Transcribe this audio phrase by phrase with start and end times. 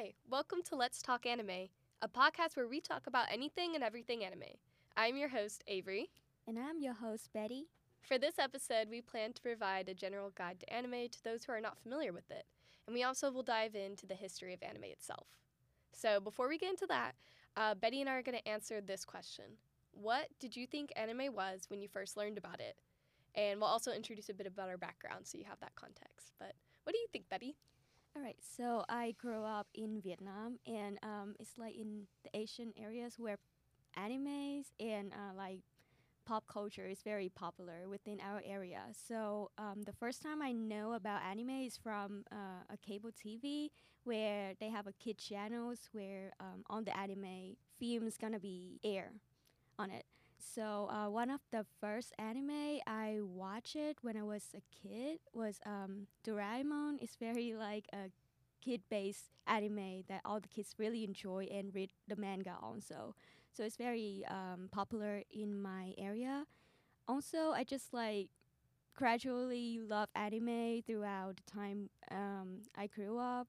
[0.00, 1.68] Hi, welcome to Let's Talk Anime,
[2.00, 4.56] a podcast where we talk about anything and everything anime.
[4.96, 6.08] I'm your host, Avery.
[6.46, 7.66] And I'm your host, Betty.
[8.00, 11.52] For this episode, we plan to provide a general guide to anime to those who
[11.52, 12.46] are not familiar with it,
[12.86, 15.26] and we also will dive into the history of anime itself.
[15.92, 17.12] So, before we get into that,
[17.58, 19.44] uh, Betty and I are going to answer this question
[19.92, 22.78] What did you think anime was when you first learned about it?
[23.34, 26.32] And we'll also introduce a bit about our background so you have that context.
[26.38, 26.54] But
[26.84, 27.56] what do you think, Betty?
[28.16, 32.72] All right, so I grew up in Vietnam, and um, it's like in the Asian
[32.76, 33.36] areas where
[33.98, 35.60] animes and uh, like
[36.26, 38.82] pop culture is very popular within our area.
[38.92, 43.70] So um, the first time I know about anime is from uh, a cable TV
[44.04, 49.12] where they have a kid channels where um, on the anime films gonna be air
[49.78, 50.04] on it.
[50.40, 55.60] So uh, one of the first anime I watched when I was a kid was
[55.66, 56.98] um, Doraemon.
[57.00, 58.10] It's very like a
[58.64, 63.14] kid-based anime that all the kids really enjoy and read the manga also.
[63.52, 66.44] So it's very um, popular in my area.
[67.08, 68.28] Also, I just like
[68.94, 73.48] gradually love anime throughout the time um, I grew up.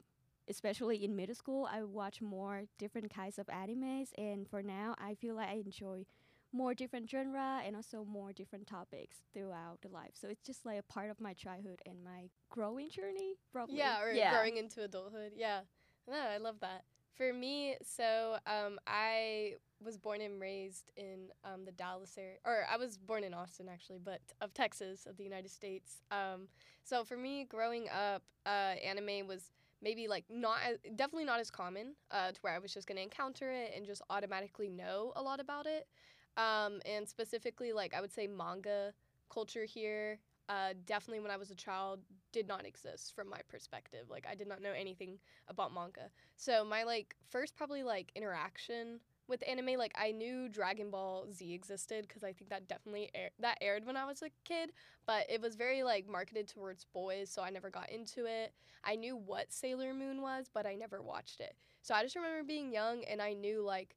[0.49, 5.15] Especially in middle school, I watch more different kinds of animes, and for now, I
[5.15, 6.05] feel like I enjoy
[6.53, 10.11] more different genre and also more different topics throughout the life.
[10.13, 13.77] So it's just like a part of my childhood and my growing journey, probably.
[13.77, 15.31] Yeah, or growing into adulthood.
[15.35, 15.61] Yeah.
[16.09, 16.83] No, I love that.
[17.15, 22.65] For me, so um, I was born and raised in um, the Dallas area, or
[22.71, 26.01] I was born in Austin actually, but of Texas, of the United States.
[26.11, 26.47] Um,
[26.83, 29.51] so for me, growing up, uh, anime was
[29.83, 30.59] maybe like not
[30.95, 34.01] definitely not as common uh, to where I was just gonna encounter it and just
[34.09, 35.87] automatically know a lot about it.
[36.37, 38.93] Um, and specifically, like I would say, manga
[39.29, 40.19] culture here.
[40.49, 41.99] Uh, definitely, when I was a child,
[42.33, 44.09] did not exist from my perspective.
[44.09, 46.09] Like I did not know anything about manga.
[46.35, 51.53] So my like first probably like interaction with anime, like I knew Dragon Ball Z
[51.53, 54.73] existed because I think that definitely air- that aired when I was a kid,
[55.05, 58.53] but it was very like marketed towards boys, so I never got into it.
[58.83, 61.55] I knew what Sailor Moon was, but I never watched it.
[61.81, 63.95] So I just remember being young and I knew like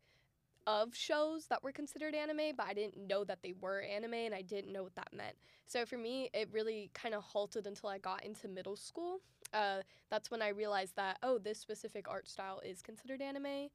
[0.66, 4.34] of shows that were considered anime, but I didn't know that they were anime and
[4.34, 5.36] I didn't know what that meant.
[5.66, 9.20] So for me, it really kind of halted until I got into middle school.
[9.52, 13.68] Uh, that's when I realized that, oh, this specific art style is considered anime.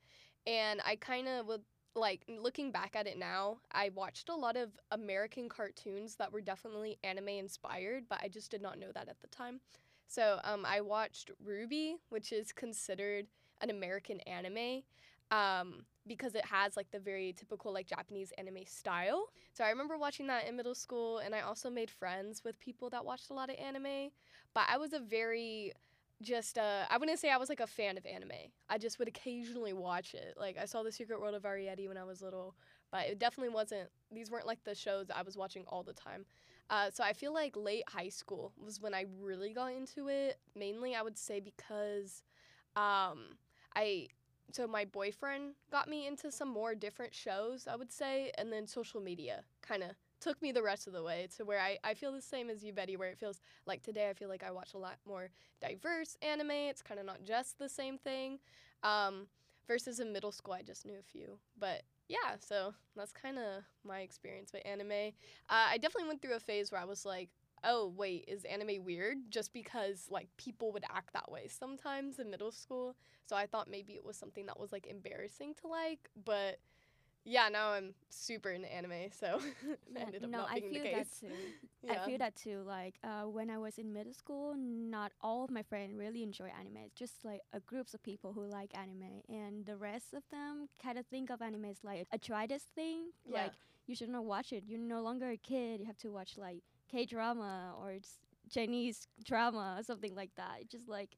[0.48, 1.62] And I kind of would
[1.96, 6.42] like looking back at it now, I watched a lot of American cartoons that were
[6.42, 9.60] definitely anime inspired, but I just did not know that at the time.
[10.08, 13.28] So um, I watched RWBY, which is considered
[13.62, 14.84] an American anime.
[15.32, 19.28] Um, because it has like the very typical like Japanese anime style.
[19.54, 22.90] So I remember watching that in middle school and I also made friends with people
[22.90, 24.12] that watched a lot of anime,
[24.54, 25.74] but I was a very
[26.22, 28.52] just uh I wouldn't say I was like a fan of anime.
[28.70, 30.36] I just would occasionally watch it.
[30.38, 32.56] Like I saw The Secret World of Arrietty when I was little,
[32.92, 36.26] but it definitely wasn't these weren't like the shows I was watching all the time.
[36.72, 40.40] Uh, so I feel like late high school was when I really got into it.
[40.56, 42.24] Mainly I would say because
[42.76, 43.38] um
[43.76, 44.08] I
[44.52, 48.68] so my boyfriend got me into some more different shows, I would say, and then
[48.68, 51.94] social media kind of took me the rest of the way to where I, I
[51.94, 54.52] feel the same as you, Betty, where it feels like today I feel like I
[54.52, 55.30] watch a lot more
[55.62, 56.52] diverse anime.
[56.52, 58.40] It's kind of not just the same thing.
[58.84, 59.28] Um,
[59.68, 61.38] versus in middle school, I just knew a few.
[61.58, 65.14] But yeah, so that's kind of my experience with anime.
[65.50, 67.30] Uh, I definitely went through a phase where I was like,
[67.64, 72.30] oh wait is anime weird just because like people would act that way sometimes in
[72.30, 76.10] middle school so i thought maybe it was something that was like embarrassing to like
[76.26, 76.60] but
[77.26, 79.40] yeah now i'm super into anime so
[79.96, 81.34] ended up no, not being I feel the case that too.
[81.84, 81.92] yeah.
[81.92, 82.64] I feel that too.
[82.66, 86.50] Like uh, when I was in middle school, not all of my friends really enjoy
[86.60, 86.78] anime.
[86.86, 90.70] It's just like a groups of people who like anime, and the rest of them
[90.82, 93.12] kind of think of anime as like a childish thing.
[93.26, 93.44] Yeah.
[93.44, 93.52] Like
[93.88, 94.64] you should not watch it.
[94.68, 95.80] You're no longer a kid.
[95.80, 97.98] You have to watch like K drama or
[98.50, 100.62] Chinese drama or something like that.
[100.62, 101.18] It just like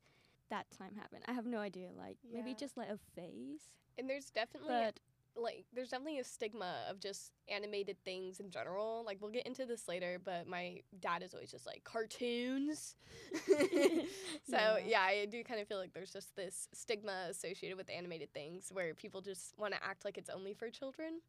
[0.50, 1.24] that time happened.
[1.28, 1.90] I have no idea.
[1.98, 3.62] Like maybe just like a phase.
[3.98, 5.00] and there's definitely But
[5.34, 9.04] like there's definitely a stigma of just animated things in general.
[9.06, 12.96] Like we'll get into this later, but my dad is always just like cartoons.
[13.48, 14.78] so Yeah.
[14.86, 15.02] yeah.
[15.02, 18.94] I do kind of feel like there's just this stigma associated with animated things where
[18.94, 21.22] people just want to act like it's only for children.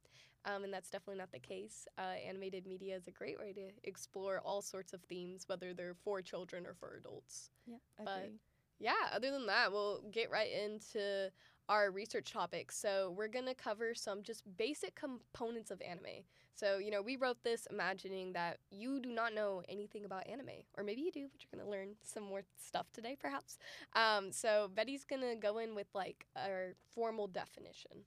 [0.45, 1.87] Um, and that's definitely not the case.
[1.99, 5.95] Uh, animated media is a great way to explore all sorts of themes, whether they're
[5.95, 8.39] for children or for adults yeah, But- agree.
[8.81, 11.31] yeah, other than that, we'll get right into
[11.69, 12.77] our research topics.
[12.77, 16.25] So we're going to cover some just basic components of anime.
[16.55, 20.65] So, you know, we wrote this imagining that you do not know anything about anime,
[20.77, 23.59] or maybe you do, but you're going to learn some more stuff today, perhaps.
[23.95, 28.05] Um, so Betty's going to go in with like our formal definition.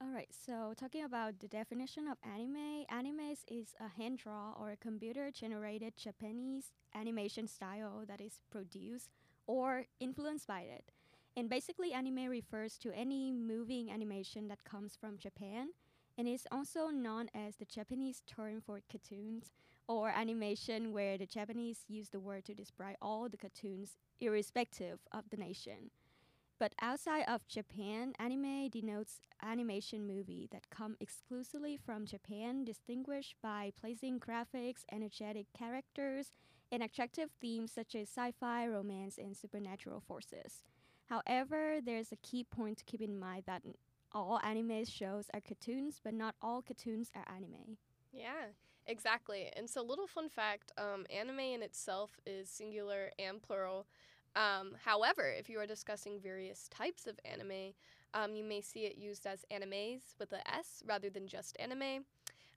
[0.00, 4.72] All right, so talking about the definition of anime, anime is a hand draw or
[4.72, 9.10] a computer generated Japanese animation style that is produced
[9.46, 10.90] or influenced by it.
[11.36, 15.68] And basically, anime refers to any moving animation that comes from Japan
[16.18, 19.52] and is also known as the Japanese term for cartoons
[19.86, 25.30] or animation, where the Japanese use the word to describe all the cartoons, irrespective of
[25.30, 25.90] the nation.
[26.58, 33.72] But outside of Japan, anime denotes animation movie that come exclusively from Japan, distinguished by
[33.78, 36.32] placing graphics, energetic characters,
[36.70, 40.62] and attractive themes such as sci-fi, romance, and supernatural forces.
[41.06, 43.62] However, there's a key point to keep in mind that
[44.12, 47.76] all anime shows are cartoons, but not all cartoons are anime.
[48.12, 48.52] Yeah,
[48.86, 49.50] exactly.
[49.56, 53.86] And so, little fun fact um, anime in itself is singular and plural.
[54.36, 57.74] Um, however, if you are discussing various types of anime,
[58.14, 62.04] um, you may see it used as animes with a S rather than just anime.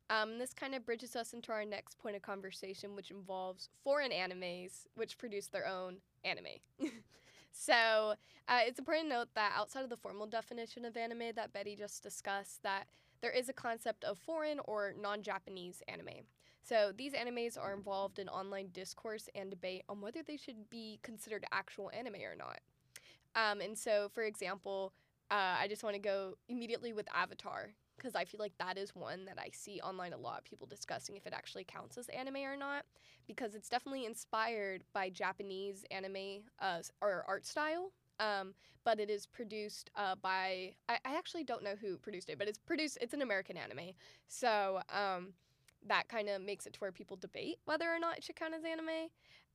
[0.09, 4.12] Um, this kind of bridges us into our next point of conversation, which involves foreign
[4.12, 6.59] animes, which produce their own anime.
[7.51, 8.13] so
[8.47, 11.75] uh, it's important to note that outside of the formal definition of anime that Betty
[11.75, 12.85] just discussed, that
[13.21, 16.24] there is a concept of foreign or non-Japanese anime.
[16.68, 21.00] So these animes are involved in online discourse and debate on whether they should be
[21.02, 22.60] considered actual anime or not.
[23.36, 24.92] Um, and so, for example,
[25.31, 28.94] uh, I just want to go immediately with Avatar because I feel like that is
[28.96, 30.44] one that I see online a lot.
[30.44, 32.84] People discussing if it actually counts as anime or not,
[33.28, 37.92] because it's definitely inspired by Japanese anime uh, or art style.
[38.20, 38.54] Um,
[38.84, 42.48] but it is produced uh, by I, I actually don't know who produced it, but
[42.48, 42.98] it's produced.
[43.00, 43.92] It's an American anime,
[44.28, 45.34] so um,
[45.88, 48.54] that kind of makes it to where people debate whether or not it should count
[48.54, 49.10] as anime.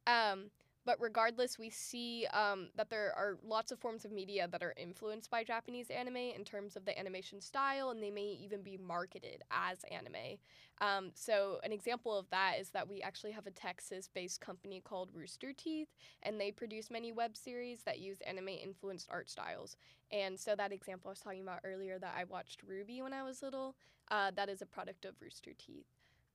[0.06, 0.50] Um,
[0.84, 4.75] but regardless, we see um, that there are lots of forms of media that are
[4.76, 8.76] influenced by Japanese anime in terms of the animation style, and they may even be
[8.76, 10.38] marketed as anime.
[10.81, 14.81] Um, so, an example of that is that we actually have a Texas based company
[14.84, 15.88] called Rooster Teeth,
[16.25, 19.76] and they produce many web series that use anime influenced art styles.
[20.11, 23.23] And so, that example I was talking about earlier that I watched RWBY when I
[23.23, 23.76] was little,
[24.11, 25.87] uh, that is a product of Rooster Teeth.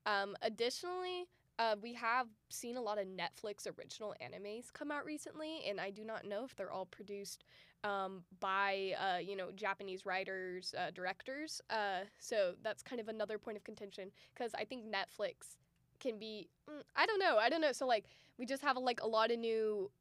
[0.08, 1.28] Um, additionally,
[1.60, 5.90] uh, we have seen a lot of Netflix original animes come out recently, and I
[5.90, 7.44] do not know if they're all produced
[7.84, 11.62] um, by uh, you know Japanese writers, uh, directors.
[11.70, 15.58] Uh, so that's kind of another point of contention because I think Netflix
[16.00, 17.72] can be mm, I don't know I don't know.
[17.74, 18.06] So like
[18.38, 19.92] we just have like a lot of new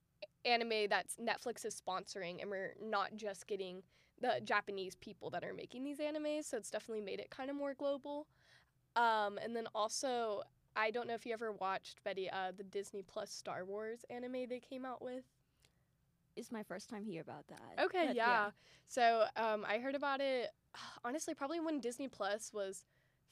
[0.44, 3.82] anime that's Netflix is sponsoring, and we're not just getting
[4.20, 6.44] the Japanese people that are making these animes.
[6.44, 8.26] So it's definitely made it kind of more global.
[8.96, 10.42] Um, and then also
[10.74, 14.46] I don't know if you ever watched Betty uh, the Disney Plus Star Wars anime
[14.48, 15.24] they came out with.
[16.36, 17.84] It's my first time hear about that.
[17.84, 18.12] Okay, yeah.
[18.14, 18.50] yeah.
[18.88, 20.50] So um, I heard about it
[21.04, 22.84] honestly probably when Disney Plus was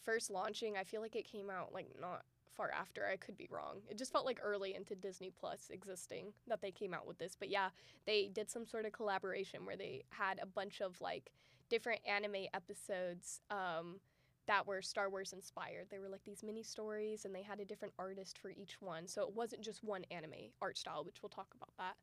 [0.03, 0.77] first launching.
[0.77, 2.23] I feel like it came out like not
[2.55, 3.07] far after.
[3.07, 3.79] I could be wrong.
[3.89, 7.37] It just felt like early into Disney Plus existing that they came out with this.
[7.39, 7.71] But yeah,
[8.07, 11.31] they did some sort of collaboration where they had a bunch of like
[11.69, 13.41] different anime episodes.
[13.51, 14.01] Um,
[14.47, 15.87] that were Star Wars inspired.
[15.91, 19.07] They were like these mini stories and they had a different artist for each one.
[19.07, 21.97] So it wasn't just one anime art style, which we'll talk about that.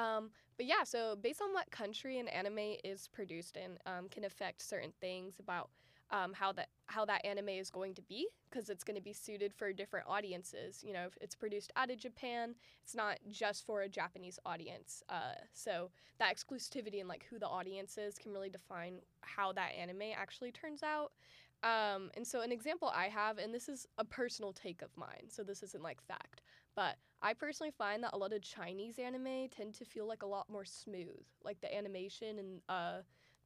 [0.00, 4.24] Um, but yeah, so based on what country an anime is produced in um, can
[4.24, 5.70] affect certain things about
[6.10, 9.12] um, how that how that anime is going to be because it's going to be
[9.12, 10.82] suited for different audiences.
[10.82, 15.02] You know, if it's produced out of Japan, it's not just for a Japanese audience.
[15.10, 19.72] Uh, so that exclusivity and like who the audience is can really define how that
[19.78, 21.12] anime actually turns out.
[21.62, 25.28] Um, and so, an example I have, and this is a personal take of mine,
[25.28, 26.42] so this isn't like fact,
[26.76, 30.26] but I personally find that a lot of Chinese anime tend to feel like a
[30.26, 31.24] lot more smooth.
[31.42, 32.98] Like the animation and uh,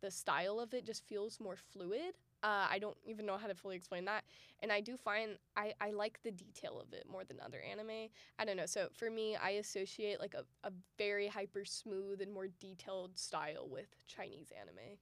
[0.02, 2.14] the style of it just feels more fluid.
[2.42, 4.24] Uh, I don't even know how to fully explain that.
[4.60, 8.08] And I do find I, I like the detail of it more than other anime.
[8.38, 8.66] I don't know.
[8.66, 13.68] So for me, I associate like a, a very hyper smooth and more detailed style
[13.70, 14.98] with Chinese anime.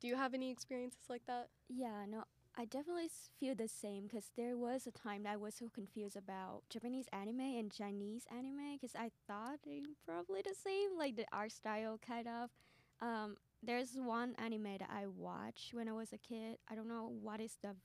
[0.00, 1.48] Do you have any experiences like that?
[1.68, 2.24] Yeah, no,
[2.56, 6.16] I definitely feel the same because there was a time that I was so confused
[6.16, 11.26] about Japanese anime and Chinese anime because I thought they probably the same, like the
[11.32, 12.50] art style kind of.
[13.00, 16.58] Um, there's one anime that I watched when I was a kid.
[16.68, 17.76] I don't know what is the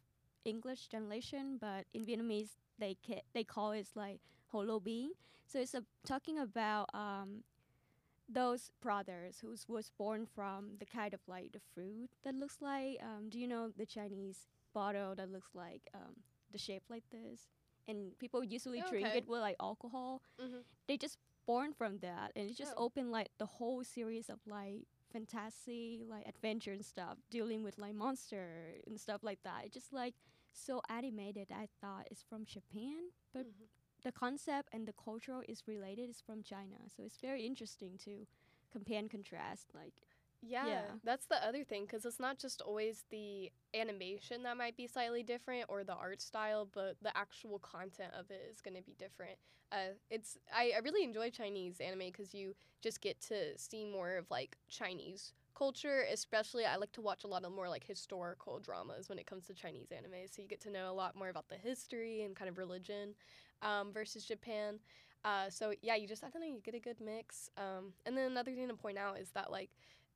[0.43, 5.11] English translation, but in Vietnamese they ca- they call it like Holo Bean.
[5.45, 7.43] So it's a, talking about um,
[8.33, 12.97] those brothers who was born from the kind of like the fruit that looks like
[13.01, 16.15] um, do you know the Chinese bottle that looks like um,
[16.51, 17.47] the shape like this?
[17.87, 20.21] And people usually drink it with like alcohol.
[20.39, 22.85] Hmm they just born from that and it just Oh.
[22.85, 27.93] opened like the whole series of like fantasy like adventure and stuff dealing with like
[27.95, 29.63] monster and stuff like that.
[29.65, 30.15] It's just like
[30.55, 33.67] so animated i thought it's from japan but Mhm.
[34.03, 38.25] The concept and the culture is related is from china so it's very interesting to
[38.71, 39.93] compare and contrast like
[40.41, 40.95] Yeah, Yeah.
[41.03, 45.23] that's the other thing because it's not just always the animation that might be slightly
[45.23, 48.95] different or the art style, but the actual content of it is going to be
[48.99, 49.37] different.
[49.71, 54.17] Uh, it's I, I really enjoy Chinese anime because you just get to see more
[54.17, 56.05] of like Chinese culture.
[56.11, 59.45] Especially, I like to watch a lot of more like historical dramas when it comes
[59.47, 62.35] to Chinese anime, so you get to know a lot more about the history and
[62.35, 63.15] kind of religion
[63.63, 64.79] um, versus Japan.
[65.25, 67.49] Uh, so yeah, you just I don't know, you get a good mix.
[67.57, 69.69] Um, and then another thing to point out is that like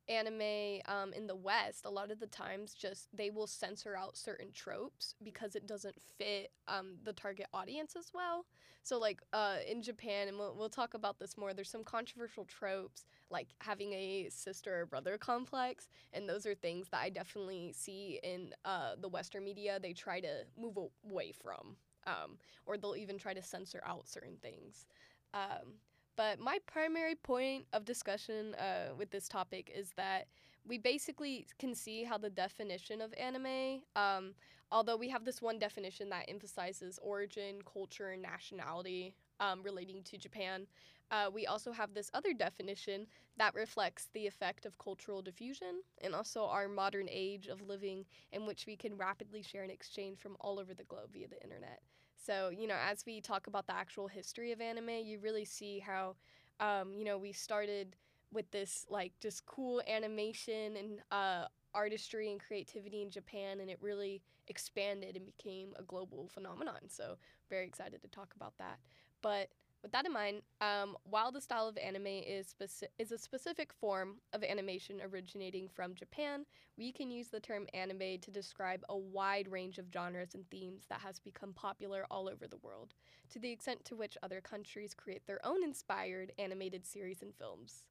[0.08, 4.16] anime um, in the West, a lot of the times, just they will censor out
[4.16, 8.44] certain tropes because it doesn't fit um, the target audience as well.
[8.82, 12.44] So, like uh, in Japan, and we'll, we'll talk about this more, there's some controversial
[12.44, 17.74] tropes like having a sister or brother complex, and those are things that I definitely
[17.76, 19.78] see in uh, the Western media.
[19.80, 21.76] They try to move away from,
[22.08, 24.86] um, or they'll even try to censor out certain things.
[25.34, 25.74] Um,
[26.16, 30.26] but my primary point of discussion uh, with this topic is that
[30.66, 34.34] we basically can see how the definition of anime, um,
[34.72, 40.18] although we have this one definition that emphasizes origin, culture, and nationality um, relating to
[40.18, 40.66] Japan,
[41.10, 43.06] uh, we also have this other definition
[43.38, 48.44] that reflects the effect of cultural diffusion and also our modern age of living in
[48.44, 51.80] which we can rapidly share and exchange from all over the globe via the internet.
[52.18, 55.78] So, you know, as we talk about the actual history of anime, you really see
[55.78, 56.16] how,
[56.60, 57.96] um, you know, we started
[58.32, 63.78] with this like just cool animation and uh, artistry and creativity in Japan, and it
[63.80, 66.88] really expanded and became a global phenomenon.
[66.88, 67.16] So,
[67.48, 68.78] very excited to talk about that.
[69.22, 69.48] But
[69.82, 73.72] with that in mind, um, while the style of anime is speci- is a specific
[73.72, 76.44] form of animation originating from Japan,
[76.76, 80.84] we can use the term anime to describe a wide range of genres and themes
[80.88, 82.94] that has become popular all over the world,
[83.30, 87.84] to the extent to which other countries create their own inspired animated series and films.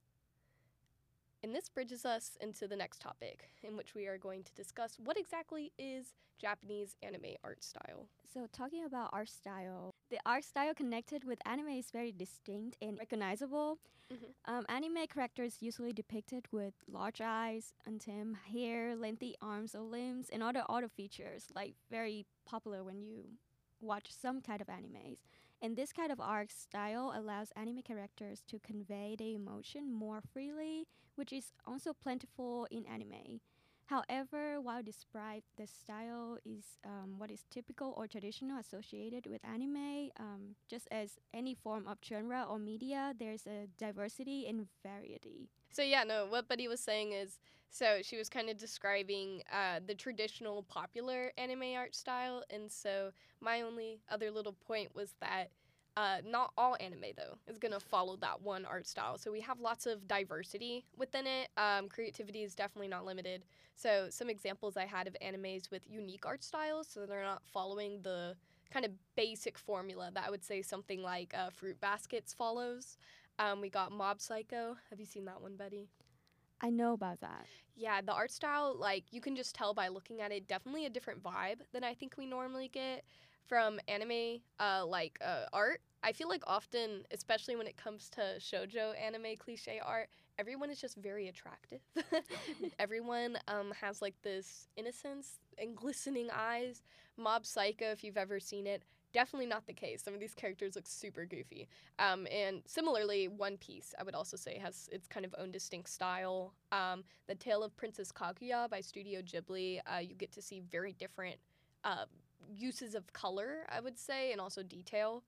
[1.42, 4.98] And this bridges us into the next topic, in which we are going to discuss
[5.02, 8.08] what exactly is Japanese anime art style.
[8.32, 12.98] So talking about art style, the art style connected with anime is very distinct and
[12.98, 13.78] recognizable.
[14.10, 14.34] Mhm.
[14.46, 20.42] Um, anime characters usually depicted with large eyes, untamed hair, lengthy arms or limbs, and
[20.42, 23.24] other auto features like very popular when you
[23.80, 25.18] watch some kind of animes.
[25.60, 30.86] And this kind of art style allows anime characters to convey their emotion more freely,
[31.16, 33.40] which is also plentiful in anime.
[33.88, 40.10] However, while described, the style is um, what is typical or traditional associated with anime.
[40.20, 45.48] Um, just as any form of genre or media, there's a diversity and variety.
[45.70, 47.38] So yeah, no, what Buddy was saying is,
[47.70, 53.12] so she was kind of describing uh, the traditional popular anime art style, and so
[53.40, 55.48] my only other little point was that
[55.98, 59.18] uh, not all anime though is gonna follow that one art style.
[59.18, 61.48] So we have lots of diversity within it.
[61.56, 63.44] Um, creativity is definitely not limited.
[63.74, 68.00] So some examples I had of animes with unique art styles, so they're not following
[68.02, 68.36] the
[68.72, 72.96] kind of basic formula that I would say something like uh, Fruit Baskets follows.
[73.40, 74.76] Um, we got Mob Psycho.
[74.90, 75.88] Have you seen that one, Betty?
[76.60, 77.46] I know about that.
[77.74, 80.90] Yeah, the art style, like you can just tell by looking at it, definitely a
[80.90, 83.04] different vibe than I think we normally get
[83.48, 85.80] from anime, uh, like uh, art.
[86.02, 90.80] I feel like often, especially when it comes to shojo anime cliche art, everyone is
[90.80, 91.80] just very attractive.
[92.78, 96.82] everyone um, has like this innocence and glistening eyes.
[97.16, 100.02] Mob Psycho, if you've ever seen it, definitely not the case.
[100.02, 101.68] Some of these characters look super goofy.
[101.98, 105.88] Um, and similarly, One Piece, I would also say, has its kind of own distinct
[105.88, 106.54] style.
[106.70, 110.92] Um, the Tale of Princess Kaguya by Studio Ghibli, uh, you get to see very
[110.92, 111.36] different
[111.84, 112.04] uh,
[112.56, 115.22] uses of color, I would say, and also detail.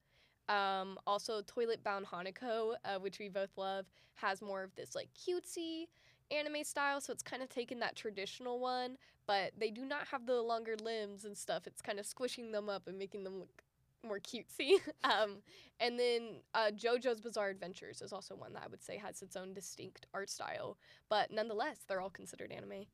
[0.49, 5.09] Um, also, Toilet Bound Hanako, uh, which we both love, has more of this like
[5.13, 5.87] cutesy
[6.31, 7.01] anime style.
[7.01, 10.75] So it's kind of taken that traditional one, but they do not have the longer
[10.81, 11.67] limbs and stuff.
[11.67, 13.63] It's kind of squishing them up and making them look
[14.05, 14.79] more cutesy.
[15.03, 15.37] um,
[15.79, 19.35] and then uh, JoJo's Bizarre Adventures is also one that I would say has its
[19.35, 20.77] own distinct art style,
[21.09, 22.85] but nonetheless, they're all considered anime.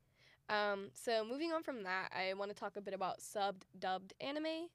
[0.48, 4.14] Um, so moving on from that, I want to talk a bit about subbed, dubbed
[4.20, 4.68] anime,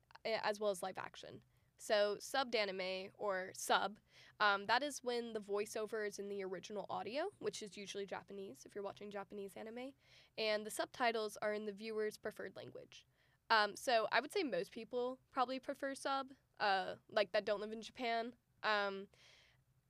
[0.43, 1.41] as well as live action.
[1.77, 3.97] So subbed anime or sub
[4.39, 8.57] Um, that is when the voiceover is in the original audio, which is usually Japanese
[8.65, 9.93] if you're watching Japanese anime,
[10.37, 13.05] and the subtitles are in the viewer's preferred language.
[13.49, 16.27] Um, so I would say most people probably prefer sub,
[16.59, 19.07] uh, like that don't live in Japan, um,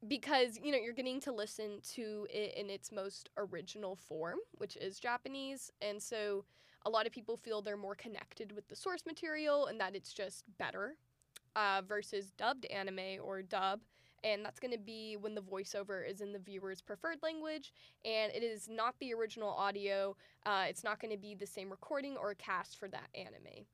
[0.07, 4.75] because you know you're getting to listen to it in its most original form, which
[4.77, 6.45] is Japanese, and so
[6.85, 10.13] a lot of people feel they're more connected with the source material and that it's
[10.13, 10.95] just better
[11.55, 13.79] uh, versus dubbed anime or dub.
[14.25, 17.73] And that's going to be when the voiceover is in the viewer's preferred language
[18.05, 20.15] and it is not the original audio.
[20.45, 23.65] Uh, it's not going to be the same recording or cast for that anime.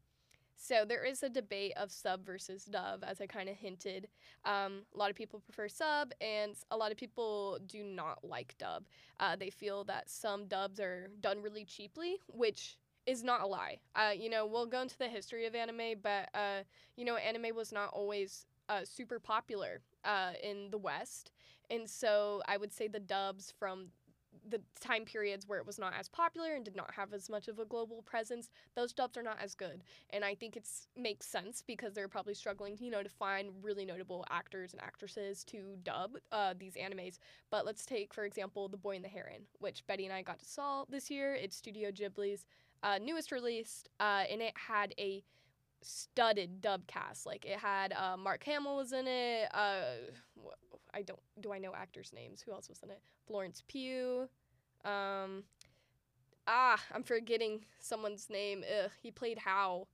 [0.62, 4.10] So there is a debate of sub versus dub, as I kind of hinted.
[4.44, 8.58] Um, a lot of people prefer sub, and a lot of people do not like
[8.58, 8.84] dub.
[9.22, 13.78] Uh, they feel that some dubs are done really cheaply, which is not a lie.
[13.96, 16.60] Uh, you know, we'll go into the history of anime, but uh,
[16.98, 21.32] you know, anime was not always uh, super popular uh, in the West,
[21.70, 23.88] and so I would say the dubs from
[24.50, 27.48] the time periods where it was not as popular and did not have as much
[27.48, 29.84] of a global presence, those dubs are not as good.
[30.10, 33.86] And I think it's makes sense because they're probably struggling, you know, to find really
[33.86, 37.20] notable actors and actresses to dub uh, these animes.
[37.50, 40.40] But let's take, for example, The Boy and the Heron, which Betty and I got
[40.40, 41.36] to saw this year.
[41.36, 42.46] It's Studio Ghibli's
[42.84, 45.24] uh, newest release, uh, and it had a
[45.82, 47.26] studded dub cast.
[47.26, 49.50] Like it had uh, Mark Hamill was in it.
[49.54, 49.82] Uh,
[50.94, 52.42] I don't do I know actors' names?
[52.42, 53.02] Who else was in it?
[53.28, 54.30] Florence Pugh.
[54.86, 55.44] Um,
[56.48, 58.64] ah, I'm forgetting someone's name.
[58.84, 59.88] Ugh, he played How.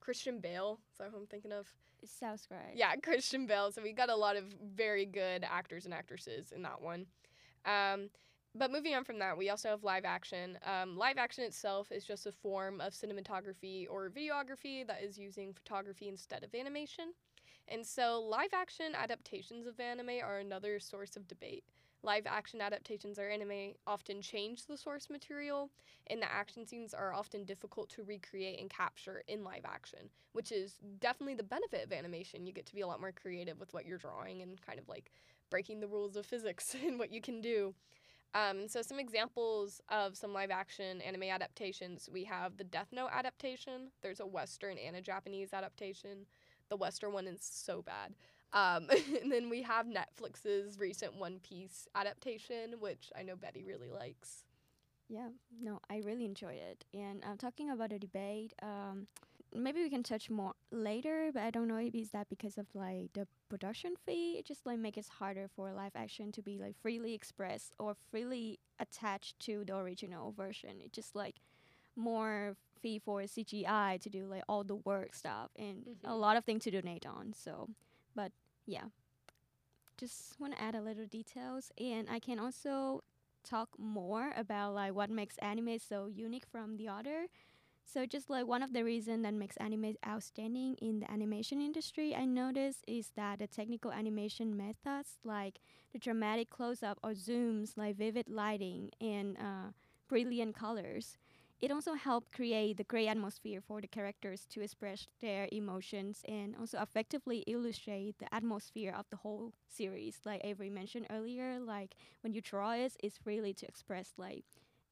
[0.00, 0.78] Christian Bale.
[0.92, 1.66] Is that who I'm thinking of?
[2.02, 2.74] It sounds right.
[2.74, 3.70] Yeah, Christian Bale.
[3.72, 4.44] So we got a lot of
[4.74, 7.06] very good actors and actresses in that one.
[7.66, 8.08] Um,
[8.54, 10.58] but moving on from that, we also have live action.
[10.64, 15.52] Um, live action itself is just a form of cinematography or videography that is using
[15.52, 17.12] photography instead of animation.
[17.68, 21.64] And so, live action adaptations of anime are another source of debate.
[22.04, 25.70] Live action adaptations or anime often change the source material,
[26.06, 30.52] and the action scenes are often difficult to recreate and capture in live action, which
[30.52, 32.46] is definitely the benefit of animation.
[32.46, 34.88] You get to be a lot more creative with what you're drawing and kind of
[34.88, 35.10] like
[35.50, 37.74] breaking the rules of physics and what you can do.
[38.34, 43.10] Um, so some examples of some live action anime adaptations we have the Death Note
[43.12, 43.90] adaptation.
[44.02, 46.26] There's a Western and a Japanese adaptation.
[46.68, 48.14] The Western one is so bad.
[48.52, 48.88] Um,
[49.22, 54.44] and then we have Netflix's recent One Piece adaptation, which I know Betty really likes.
[55.08, 55.28] Yeah,
[55.62, 56.84] no, I really enjoyed it.
[56.92, 59.06] And uh, talking about the debate, um,
[59.54, 62.66] maybe we can touch more later, but I don't know if it's that because of
[62.74, 64.36] like the production fee.
[64.38, 67.94] It just like makes it harder for live action to be like freely expressed or
[68.10, 70.76] freely attached to the original version.
[70.80, 71.36] It's just like
[71.96, 76.08] more fee for CGI to do like all the work stuff and mm-hmm.
[76.08, 77.32] a lot of things to donate on.
[77.32, 77.68] So,
[78.18, 78.32] but
[78.66, 78.90] yeah,
[79.98, 83.02] just want to add a little details, and I can also
[83.44, 87.26] talk more about like what makes anime so unique from the other.
[87.84, 92.14] So just like one of the reasons that makes anime outstanding in the animation industry,
[92.14, 95.60] I noticed is that the technical animation methods like
[95.92, 99.72] the dramatic close-up or zooms, like vivid lighting and uh,
[100.08, 101.18] brilliant colors,
[101.60, 106.54] it also helped create the great atmosphere for the characters to express their emotions and
[106.56, 110.20] also effectively illustrate the atmosphere of the whole series.
[110.24, 114.44] Like Avery mentioned earlier, like when you draw it, it's really to express like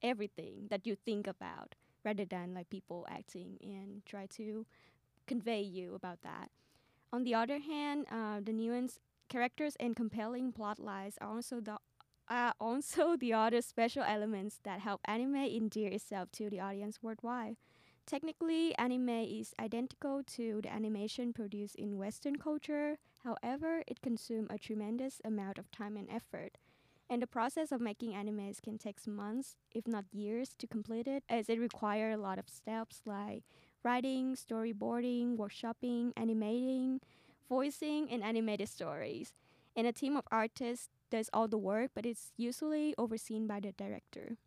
[0.03, 4.65] everything that you think about rather than like people acting and try to
[5.27, 6.49] convey you about that.
[7.13, 8.99] On the other hand, uh, the nuanced
[9.29, 11.77] characters and compelling plot lines are also the
[12.29, 17.57] are also the other special elements that help anime endear itself to the audience worldwide.
[18.05, 22.97] Technically, anime is identical to the animation produced in Western culture.
[23.23, 26.57] However, it consumes a tremendous amount of time and effort.
[27.09, 31.23] And the process of making animes can take months, if not years, to complete it,
[31.29, 33.43] as it requires a lot of steps like
[33.83, 36.99] writing, storyboarding, workshopping, animating,
[37.47, 39.33] voicing, and animated stories.
[39.75, 43.71] And a team of artists does all the work, but it's usually overseen by the
[43.71, 44.37] director.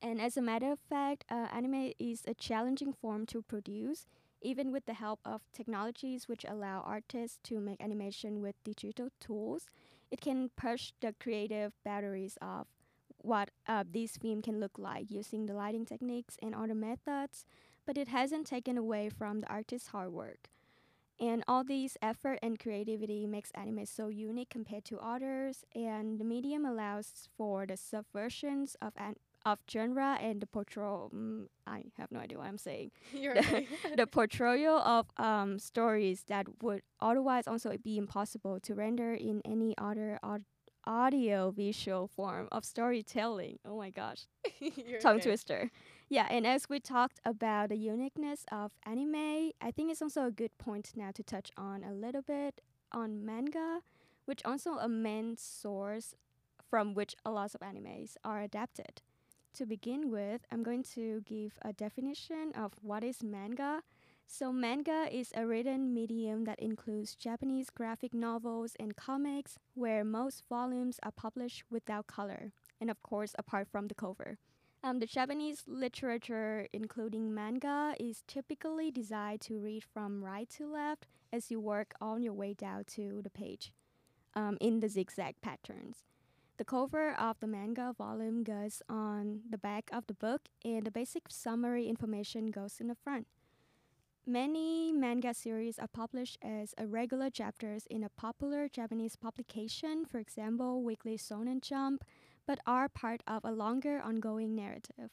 [0.00, 4.06] And as a matter of fact, uh, anime is a challenging form to produce,
[4.40, 9.68] even with the help of technologies which allow artists to make animation with digital tools
[10.10, 12.66] it can push the creative boundaries of
[13.18, 17.44] what uh, this film can look like using the lighting techniques and other methods,
[17.84, 20.48] but it hasn't taken away from the artist's hard work.
[21.20, 26.24] And all these effort and creativity makes anime so unique compared to others, and the
[26.24, 31.10] medium allows for the subversions of an of genre and the portrayal.
[31.14, 32.90] Mm, I have no idea what I'm saying.
[33.12, 33.64] The,
[33.96, 39.74] the portrayal of um, stories that would otherwise also be impossible to render in any
[39.78, 40.44] other aud-
[40.84, 43.58] audio visual form of storytelling.
[43.64, 44.26] Oh my gosh,
[45.00, 45.20] tongue okay.
[45.20, 45.70] twister.
[46.10, 50.30] Yeah, and as we talked about the uniqueness of anime, I think it's also a
[50.30, 53.80] good point now to touch on a little bit on manga,
[54.24, 56.14] which also a main source
[56.70, 59.02] from which a lot of animes are adapted.
[59.54, 63.82] To begin with, I'm going to give a definition of what is manga.
[64.26, 70.44] So, manga is a written medium that includes Japanese graphic novels and comics, where most
[70.48, 74.38] volumes are published without color, and of course, apart from the cover.
[74.84, 81.06] Um, the Japanese literature, including manga, is typically designed to read from right to left
[81.32, 83.72] as you work on your way down to the page
[84.34, 86.04] um, in the zigzag patterns.
[86.58, 90.90] The cover of the manga volume goes on the back of the book, and the
[90.90, 93.26] basic summary information goes in the front.
[94.26, 100.82] Many manga series are published as irregular chapters in a popular Japanese publication, for example,
[100.82, 102.04] Weekly Shonen Jump,
[102.48, 105.10] but are part of a longer ongoing narrative.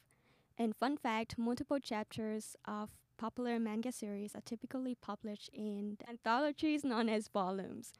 [0.58, 7.10] And fun fact multiple chapters of popular manga series are typically published in anthologies known
[7.10, 7.92] as volumes.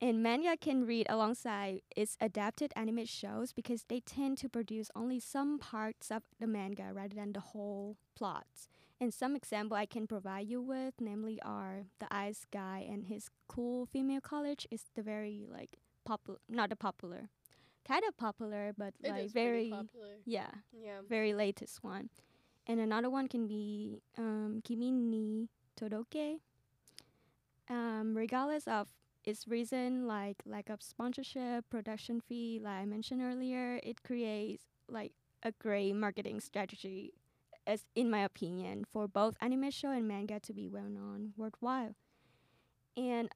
[0.00, 5.18] And manga can read alongside its adapted anime shows because they tend to produce only
[5.18, 8.46] some parts of the manga rather than the whole plot.
[9.00, 13.28] And some example I can provide you with, namely, are the Ice Guy and his
[13.48, 17.28] cool female colleague is the very like popular, not the popular,
[17.88, 20.16] kind of popular, but It like very popular.
[20.26, 21.00] yeah, Yeah.
[21.08, 22.10] very latest one.
[22.66, 25.48] And another one can be um, Kimi ni
[25.80, 26.40] Todoke.
[27.70, 28.88] Um, regardless of
[29.24, 35.12] its reason, like lack of sponsorship, production fee, like I mentioned earlier, it creates like
[35.42, 37.12] a great marketing strategy,
[37.66, 41.94] as in my opinion, for both anime show and manga to be well known worldwide.
[42.96, 43.28] And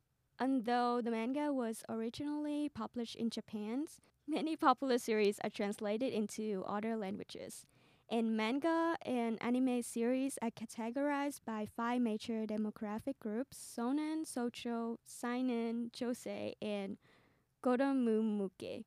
[0.42, 3.86] although the manga was originally published in Japan,
[4.28, 7.64] many popular series are translated into other languages.
[8.10, 15.90] And manga and anime series are categorized by five major demographic groups Shonen, Shojo, Seinen,
[15.96, 16.98] Josei, and
[17.62, 18.84] Kodomomuke.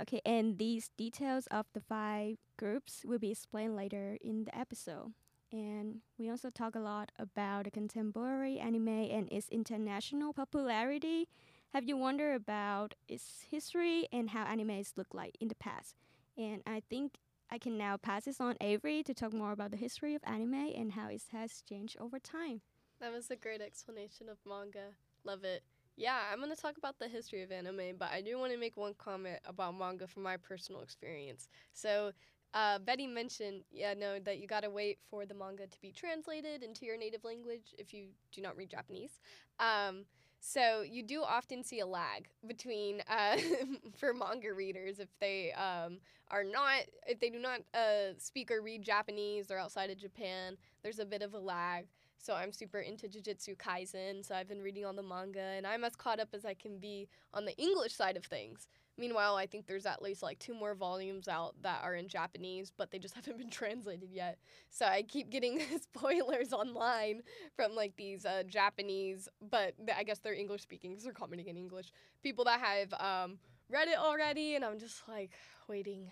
[0.00, 5.14] Okay, and these details of the five groups will be explained later in the episode.
[5.50, 11.28] And we also talk a lot about the contemporary anime and its international popularity.
[11.72, 15.94] Have you wondered about its history and how animes look like in the past?
[16.36, 17.14] And I think
[17.50, 20.54] I can now pass this on Avery to talk more about the history of anime
[20.54, 22.60] and how it has changed over time.
[23.00, 24.90] That was a great explanation of manga.
[25.24, 25.62] Love it.
[25.96, 28.58] Yeah, I'm going to talk about the history of anime, but I do want to
[28.58, 31.48] make one comment about manga from my personal experience.
[31.72, 32.12] So,
[32.54, 35.92] uh, Betty mentioned, yeah, no, that you got to wait for the manga to be
[35.92, 39.20] translated into your native language if you do not read Japanese.
[39.60, 40.04] Um,
[40.40, 43.36] so you do often see a lag between uh,
[43.96, 45.98] for manga readers if they um,
[46.30, 50.56] are not if they do not uh, speak or read Japanese or outside of Japan.
[50.82, 51.86] There's a bit of a lag.
[52.20, 54.24] So I'm super into Jujutsu Kaisen.
[54.26, 56.78] So I've been reading all the manga, and I'm as caught up as I can
[56.78, 58.66] be on the English side of things.
[58.98, 62.72] Meanwhile, I think there's at least like two more volumes out that are in Japanese,
[62.76, 64.38] but they just haven't been translated yet.
[64.70, 67.22] So I keep getting spoilers online
[67.54, 71.56] from like these uh, Japanese, but I guess they're English speaking because they're commenting in
[71.56, 71.92] English.
[72.22, 73.38] People that have um,
[73.70, 75.30] read it already, and I'm just like
[75.68, 76.10] waiting,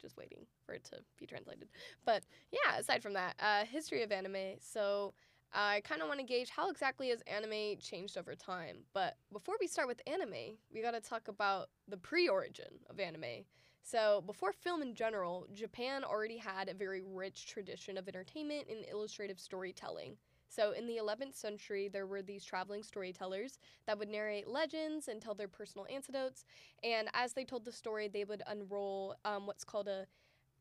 [0.00, 1.68] just waiting for it to be translated.
[2.04, 4.56] But yeah, aside from that, uh, history of anime.
[4.60, 5.14] So
[5.52, 8.78] I kind of want to gauge how exactly has anime changed over time.
[8.92, 13.00] But before we start with anime, we got to talk about the pre origin of
[13.00, 13.44] anime.
[13.82, 18.84] So, before film in general, Japan already had a very rich tradition of entertainment and
[18.90, 20.16] illustrative storytelling.
[20.48, 25.20] So, in the 11th century, there were these traveling storytellers that would narrate legends and
[25.20, 26.44] tell their personal anecdotes.
[26.84, 30.06] And as they told the story, they would unroll um, what's called a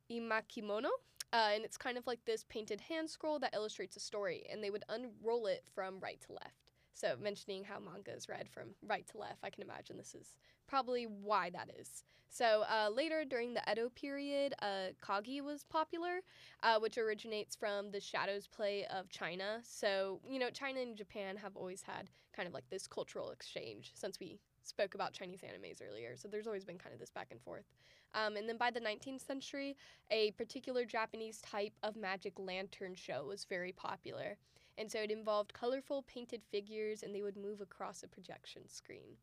[0.09, 0.89] emakimono,
[1.33, 4.63] uh, and it's kind of like this painted hand scroll that illustrates a story, and
[4.63, 6.71] they would unroll it from right to left.
[6.93, 10.35] So, mentioning how manga is read from right to left, I can imagine this is
[10.67, 12.03] probably why that is.
[12.29, 16.21] So, uh, later during the Edo period, uh, Kagi was popular,
[16.61, 19.59] uh, which originates from the shadows play of China.
[19.63, 23.91] So, you know, China and Japan have always had kind of like this cultural exchange
[23.95, 26.15] since we spoke about Chinese animes earlier.
[26.17, 27.65] So, there's always been kind of this back and forth.
[28.13, 29.77] Um, and then by the 19th century,
[30.09, 34.37] a particular Japanese type of magic lantern show was very popular.
[34.77, 39.17] And so it involved colorful painted figures and they would move across a projection screen.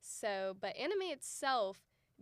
[0.00, 1.78] So, but anime itself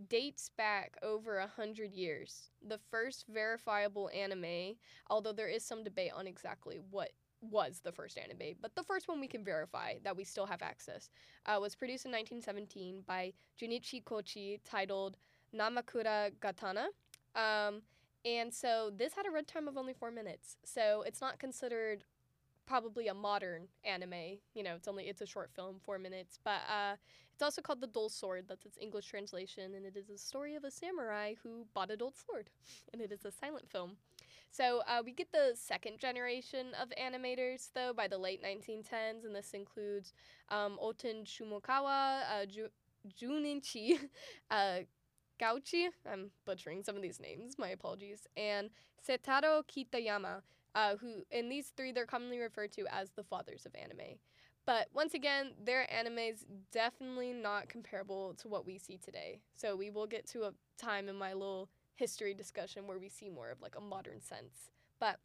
[0.08, 2.50] dates back over a hundred years.
[2.66, 4.76] The first verifiable anime,
[5.08, 9.06] although there is some debate on exactly what was the first anime, but the first
[9.06, 11.10] one we can verify that we still have access,
[11.46, 15.18] uh, was produced in 1917 by Junichi Kouchi, titled
[15.54, 16.86] Namakura Gatana.
[17.34, 17.82] Um,
[18.24, 22.04] and so this had a runtime of only four minutes, so it's not considered
[22.66, 24.38] probably a modern anime.
[24.54, 26.96] You know, it's only it's a short film, four minutes, but uh,
[27.32, 28.46] it's also called The Dull Sword.
[28.48, 31.96] That's its English translation, and it is a story of a samurai who bought a
[31.96, 32.48] dull sword,
[32.92, 33.96] and it is a silent film.
[34.50, 39.34] So uh, we get the second generation of animators, though, by the late 1910s, and
[39.34, 40.12] this includes
[40.48, 42.68] um, Oten Shimokawa, uh, Ju-
[43.20, 43.98] Junichi
[44.50, 44.78] uh,
[45.40, 45.88] Gauchi.
[46.10, 47.56] I'm butchering some of these names.
[47.58, 48.26] My apologies.
[48.36, 48.70] And
[49.06, 50.42] Seitaro Kitayama,
[50.74, 54.18] uh, who in these three they're commonly referred to as the fathers of anime.
[54.66, 59.40] But once again, their animes definitely not comparable to what we see today.
[59.54, 63.28] So we will get to a time in my little history discussion where we see
[63.28, 64.70] more of like a modern sense.
[64.98, 65.18] But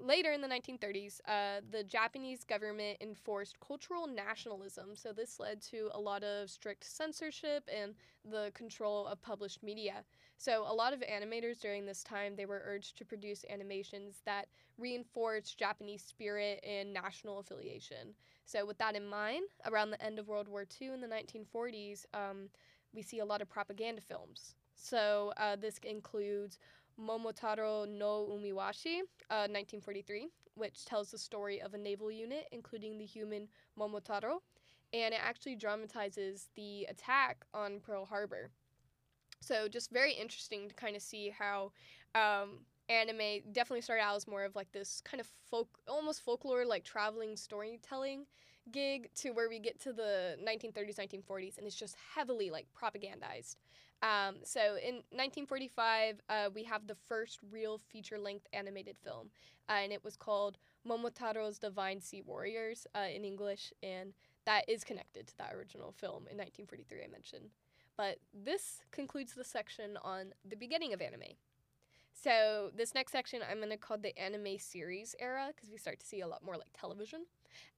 [0.00, 4.90] later in the 1930s, uh, the Japanese government enforced cultural nationalism.
[4.94, 10.04] So this led to a lot of strict censorship and the control of published media.
[10.36, 14.46] So a lot of animators during this time they were urged to produce animations that
[14.78, 18.14] reinforced Japanese spirit and national affiliation.
[18.46, 22.06] So with that in mind, around the end of World War II in the 1940s,
[22.14, 22.48] um,
[22.92, 24.56] we see a lot of propaganda films.
[24.74, 26.58] So uh, this includes
[27.00, 33.04] Momotaro no Umiwashi, uh, 1943, which tells the story of a naval unit, including the
[33.04, 34.38] human Momotaro,
[34.92, 38.50] and it actually dramatizes the attack on Pearl Harbor.
[39.40, 41.72] So just very interesting to kind of see how
[42.14, 46.66] um, anime definitely started out as more of like this kind of folk, almost folklore,
[46.66, 48.26] like traveling storytelling
[48.72, 53.56] gig, to where we get to the 1930s, 1940s, and it's just heavily like propagandized.
[54.02, 59.30] Um, so in 1945, uh, we have the first real feature length animated film,
[59.68, 60.56] uh, and it was called
[60.88, 64.14] Momotaro's Divine Sea Warriors uh, in English, and
[64.46, 67.50] that is connected to that original film in 1943 I mentioned.
[67.96, 71.36] But this concludes the section on the beginning of anime.
[72.12, 76.00] So this next section I'm going to call the anime series era because we start
[76.00, 77.26] to see a lot more like television.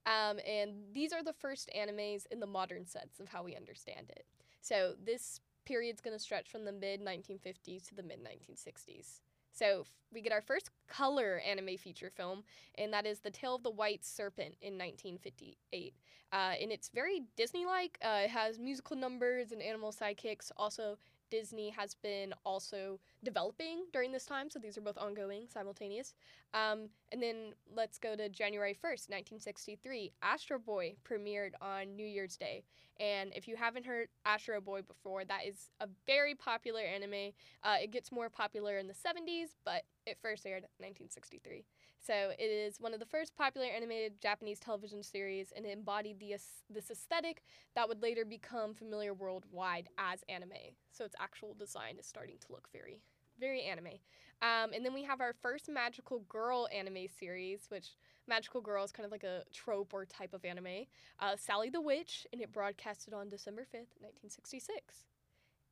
[0.05, 4.09] Um, and these are the first animes in the modern sense of how we understand
[4.09, 4.25] it.
[4.61, 9.19] So this period's going to stretch from the mid 1950s to the mid 1960s.
[9.51, 12.43] So we get our first color anime feature film,
[12.75, 15.93] and that is The Tale of the White Serpent in 1958.
[16.31, 17.99] Uh, and it's very Disney like.
[18.03, 20.51] Uh, it has musical numbers and animal sidekicks.
[20.57, 20.97] Also,
[21.33, 26.13] Disney has been also developing during this time, so these are both ongoing, simultaneous.
[26.53, 30.13] Um, and then let's go to January 1st, 1963.
[30.21, 32.65] Astro Boy premiered on New Year's Day.
[32.99, 37.31] And if you haven't heard Astro Boy before, that is a very popular anime.
[37.63, 41.65] Uh, it gets more popular in the 70s, but it first aired in 1963.
[42.05, 46.19] So it is one of the first popular animated Japanese television series, and it embodied
[46.19, 46.35] the
[46.69, 47.43] this aesthetic
[47.75, 50.75] that would later become familiar worldwide as anime.
[50.91, 52.99] So its actual design is starting to look very,
[53.39, 53.99] very anime.
[54.41, 57.95] Um, and then we have our first magical girl anime series, which
[58.27, 60.87] magical girl is kind of like a trope or type of anime.
[61.21, 65.05] Uh, Sally the Witch, and it broadcasted on December 5th, 1966.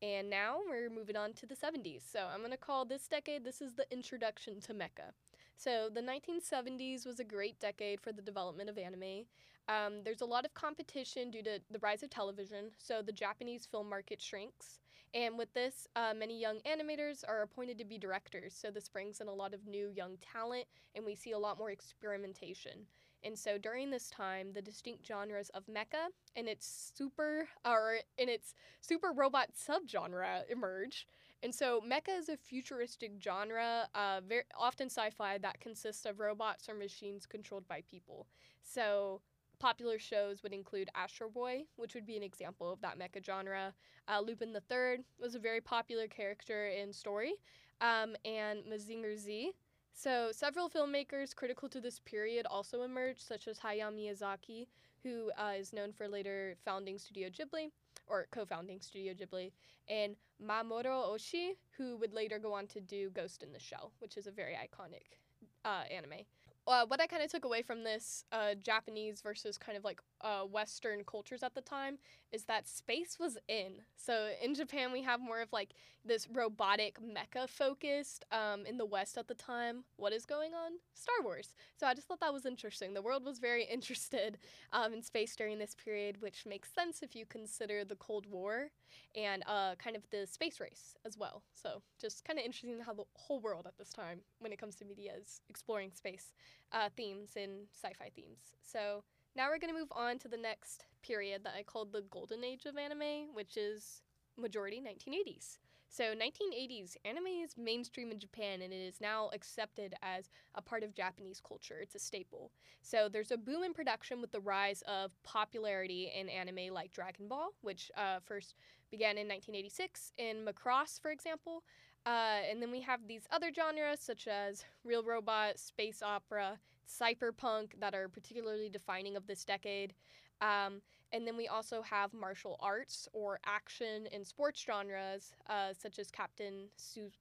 [0.02, 2.02] And now we're moving on to the 70s.
[2.10, 5.12] So I'm going to call this decade, this is the introduction to mecha.
[5.58, 9.26] So the 1970s was a great decade for the development of anime.
[9.68, 13.66] Um, there's a lot of competition due to the rise of television, so the Japanese
[13.66, 14.80] film market shrinks.
[15.14, 19.20] And with this, uh, many young animators are appointed to be directors, so this brings
[19.20, 22.88] in a lot of new young talent, and we see a lot more experimentation.
[23.24, 28.30] And so during this time, the distinct genres of mecha and its super or in
[28.30, 31.08] its super robot subgenre emerge.
[31.44, 36.70] And so, mecha is a futuristic genre, uh, very often sci-fi that consists of robots
[36.70, 38.28] or machines controlled by people.
[38.62, 39.22] So,
[39.58, 43.74] popular shows would include Astro Boy, which would be an example of that mecha genre.
[44.08, 47.34] Uh, Lupin the Third was a very popular character in story,
[47.80, 49.52] um, and Mazinger Z.
[49.94, 54.68] So, several filmmakers critical to this period also emerged, such as Hayao Miyazaki,
[55.04, 57.72] who uh, is known for later founding Studio Ghibli,
[58.12, 59.52] or co founding Studio Ghibli,
[59.90, 64.18] and Mamoru Oshii, who would later go on to do Ghost in the Shell, which
[64.18, 65.18] is a very iconic
[65.66, 66.26] uh, anime.
[66.68, 70.00] Uh, what I kind of took away from this uh, Japanese versus kind of like
[70.22, 71.98] uh, Western cultures at the time
[72.32, 73.82] is that space was in.
[73.98, 75.70] So in Japan, we have more of like
[76.04, 79.84] this robotic mecha focused um, in the West at the time.
[79.98, 80.72] What is going on?
[80.94, 81.54] Star Wars.
[81.80, 82.94] So I just thought that was interesting.
[82.94, 84.38] The world was very interested
[84.74, 88.70] um, in space during this period, which makes sense if you consider the Cold War
[89.16, 91.44] and uh, kind of the space race as well.
[91.54, 94.76] So just kind of interesting how the whole world at this time, when it comes
[94.76, 96.34] to media, is exploring space
[96.72, 98.40] uh, themes and sci fi themes.
[98.64, 99.04] So
[99.36, 102.44] now we're going to move on to the next period that I called the golden
[102.44, 104.02] age of anime, which is
[104.38, 105.58] majority 1980s.
[105.94, 110.84] So 1980s anime is mainstream in Japan and it is now accepted as a part
[110.84, 111.80] of Japanese culture.
[111.82, 112.50] It's a staple.
[112.82, 117.28] So there's a boom in production with the rise of popularity in anime like Dragon
[117.28, 118.56] Ball, which uh, first
[118.90, 121.62] began in 1986 in Macross, for example.
[122.06, 127.78] Uh, and then we have these other genres such as real robot, space opera, cyberpunk
[127.82, 129.94] that are particularly defining of this decade.
[130.40, 130.82] Um,
[131.14, 136.10] and then we also have martial arts or action and sports genres, uh, such as
[136.12, 137.12] Captain Su-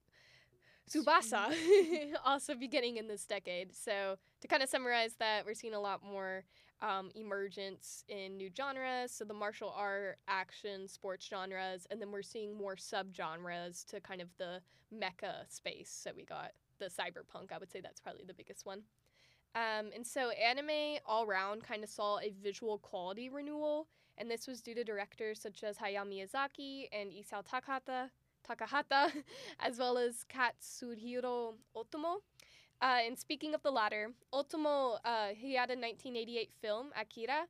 [0.88, 1.52] Tsubasa,
[2.24, 3.74] also beginning in this decade.
[3.74, 6.44] So, to kind of summarize that, we're seeing a lot more
[6.82, 9.12] um, emergence in new genres.
[9.12, 14.20] So, the martial art, action, sports genres, and then we're seeing more subgenres to kind
[14.20, 14.60] of the
[14.92, 15.90] mecha space.
[15.90, 18.82] So, we got the cyberpunk, I would say that's probably the biggest one.
[19.54, 24.46] Um, and so anime all around kind of saw a visual quality renewal, and this
[24.46, 28.10] was due to directors such as Hayao Miyazaki and Isao Takahata,
[28.48, 29.10] Takahata
[29.60, 32.16] as well as Katsuhiro Otomo.
[32.82, 37.46] Uh, and speaking of the latter, Otomo, uh, he had a 1988 film, Akira,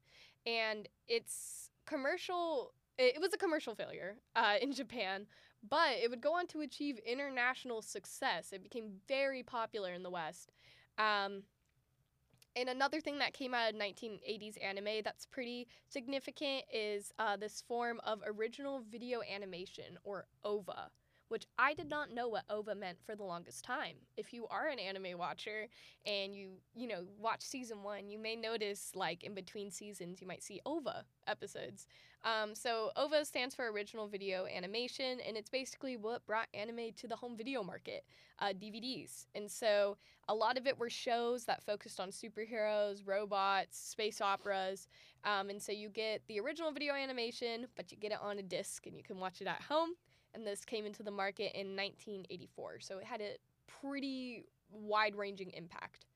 [0.47, 5.27] and its commercial, it, was a commercial failure uh, in Japan,
[5.69, 8.53] but it would go on to achieve international success.
[8.53, 10.51] It became very popular in the West.
[10.99, 11.43] Um,
[12.57, 17.63] and another thing that came out of 1980s anime that's pretty significant is uh, this
[17.67, 20.91] form of original video animation, or OVA,
[21.29, 23.95] which I did not know what OVA meant for the longest time.
[24.17, 25.69] If you are an anime watcher
[26.05, 30.27] and you, you know, watch season one, you may notice like in between seasons you
[30.27, 31.87] might see OVA episodes.
[32.25, 37.09] Um, so OVA stands for Original Video Animation, and it's basically what brought anime to
[37.09, 38.05] the home video market,
[38.41, 39.27] uh, DVDs.
[39.35, 39.97] And so
[40.29, 44.89] a lot of it were shows that focused on superheroes, robots, space operas.
[45.25, 48.43] Um, and so you get the original video animation, but you get it on a
[48.43, 49.91] disc and you can watch it at home
[50.35, 52.81] and this came into the market in 1984.
[52.81, 53.37] So it had a
[53.81, 56.07] pretty wide ranging impact.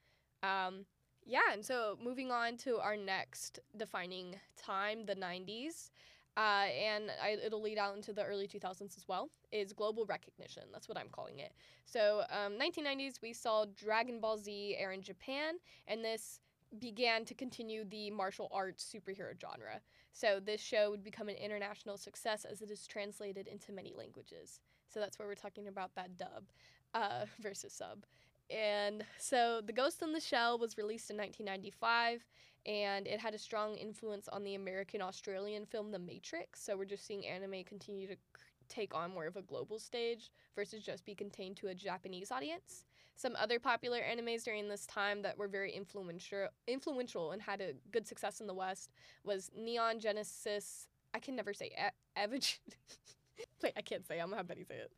[0.42, 0.84] Um,
[1.26, 5.90] yeah, and so moving on to our next defining time, the 90s,
[6.36, 10.64] uh, and I, it'll lead out into the early 2000s as well, is global recognition.
[10.72, 11.52] That's what I'm calling it.
[11.86, 15.54] So, um, 1990s, we saw Dragon Ball Z air in Japan,
[15.86, 16.40] and this
[16.80, 19.80] began to continue the martial arts superhero genre.
[20.12, 24.60] So this show would become an international success as it is translated into many languages.
[24.88, 26.44] So that's where we're talking about that dub
[26.92, 28.04] uh, versus sub.
[28.50, 32.24] And so The Ghost in the Shell was released in 1995
[32.66, 36.62] and it had a strong influence on the American Australian film The Matrix.
[36.62, 38.16] So we're just seeing anime continue to
[38.68, 42.84] take on more of a global stage versus just be contained to a Japanese audience.
[43.16, 47.74] Some other popular animes during this time that were very influential influential and had a
[47.92, 48.90] good success in the West
[49.22, 50.88] was Neon Genesis.
[51.14, 52.58] I can never say e- Evag-
[53.62, 54.18] Wait, I can't say.
[54.18, 54.90] I'm gonna have Betty say it.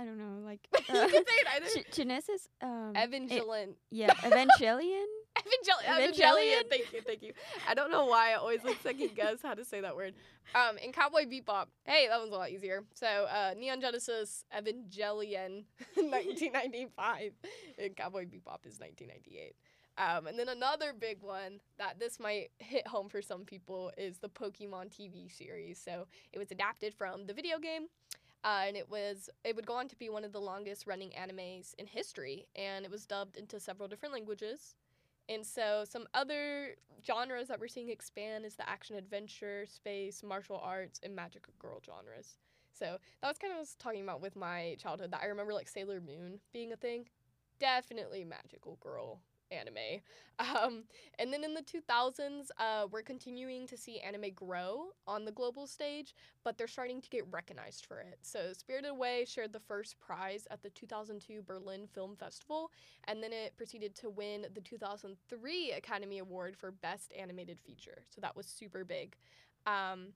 [0.00, 1.66] I don't know, like uh, you can say it either.
[1.74, 2.48] G- Genesis.
[2.62, 3.68] Um, Evangelion.
[3.68, 5.04] It, yeah, Evangelion.
[5.36, 6.10] Evangelion.
[6.10, 6.62] Evangelion.
[6.70, 7.32] Thank you, thank you.
[7.68, 10.14] I don't know why I always like second guess how to say that word.
[10.54, 12.84] Um, in Cowboy Bebop, hey, that one's a lot easier.
[12.94, 15.64] So, uh, Neon Genesis Evangelion,
[15.96, 17.32] 1995,
[17.78, 19.54] and Cowboy Bebop is 1998.
[19.98, 24.16] Um, and then another big one that this might hit home for some people is
[24.18, 25.78] the Pokemon TV series.
[25.78, 27.88] So it was adapted from the video game,
[28.44, 31.10] uh, and it was it would go on to be one of the longest running
[31.10, 34.74] animes in history, and it was dubbed into several different languages.
[35.28, 36.74] And so some other
[37.06, 41.80] genres that we're seeing expand is the action adventure, space, martial arts, and magical girl
[41.84, 42.36] genres.
[42.72, 45.26] So that was kind of what I was talking about with my childhood that I
[45.26, 47.08] remember like Sailor Moon being a thing.
[47.60, 50.00] Definitely magical girl anime.
[50.40, 50.84] Um,
[51.18, 55.66] and then in the 2000s, uh, we're continuing to see anime grow on the global
[55.66, 58.20] stage, but they're starting to get recognized for it.
[58.22, 62.70] So Spirited Away shared the first prize at the 2002 Berlin Film Festival,
[63.04, 68.04] and then it proceeded to win the 2003 Academy Award for Best Animated Feature.
[68.08, 69.16] So that was super big.
[69.66, 70.14] Um,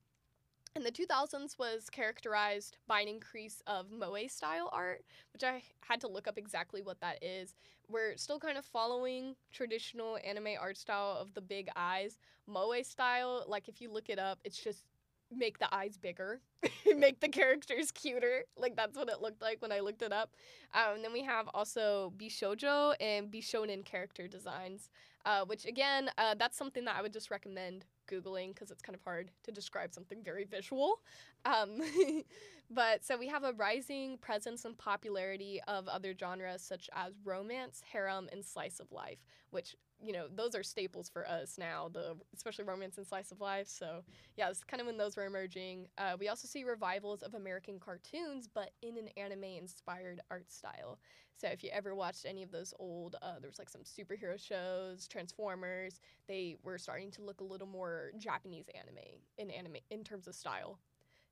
[0.76, 6.00] and the 2000s was characterized by an increase of moe style art, which I had
[6.00, 7.54] to look up exactly what that is.
[7.88, 12.18] We're still kind of following traditional anime art style of the big eyes.
[12.46, 14.84] Moe style, like if you look it up, it's just
[15.30, 16.40] make the eyes bigger,
[16.96, 18.44] make the characters cuter.
[18.56, 20.34] Like that's what it looked like when I looked it up.
[20.74, 24.90] Um, and then we have also Bishojo and Bishonen character designs,
[25.24, 28.94] uh, which again, uh, that's something that I would just recommend Googling because it's kind
[28.94, 31.00] of hard to describe something very visual.
[31.44, 31.80] Um,
[32.70, 37.82] but so we have a rising presence and popularity of other genres such as romance,
[37.92, 39.18] harem, and slice of life,
[39.50, 43.40] which you know those are staples for us now the especially romance and slice of
[43.40, 43.68] life.
[43.68, 44.02] So
[44.36, 45.86] yeah it's kind of when those were emerging.
[45.96, 50.98] Uh, we also see revivals of american cartoons but in an anime inspired art style.
[51.36, 54.38] So if you ever watched any of those old uh, there was like some superhero
[54.38, 58.98] shows transformers they were starting to look a little more japanese anime
[59.38, 60.78] in anime in terms of style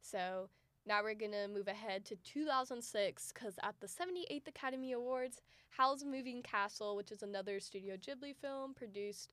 [0.02, 0.48] so
[0.86, 5.40] now we're gonna move ahead to 2006 because at the 78th Academy Awards,
[5.70, 9.32] Howl's Moving Castle, which is another Studio Ghibli film produced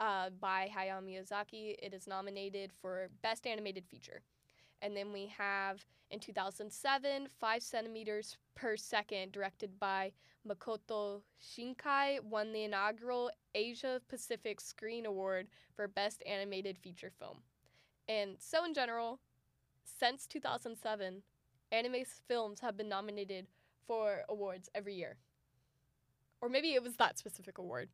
[0.00, 4.20] uh, by Hayao Miyazaki, it is nominated for Best Animated Feature.
[4.80, 10.12] And then we have in 2007, 5 centimeters per second, directed by
[10.46, 17.38] Makoto Shinkai, won the inaugural Asia Pacific Screen Award for Best Animated Feature Film.
[18.08, 19.20] And so, in general,
[19.84, 21.22] since 2007,
[21.70, 23.46] anime films have been nominated
[23.86, 25.16] for awards every year.
[26.40, 27.88] Or maybe it was that specific award.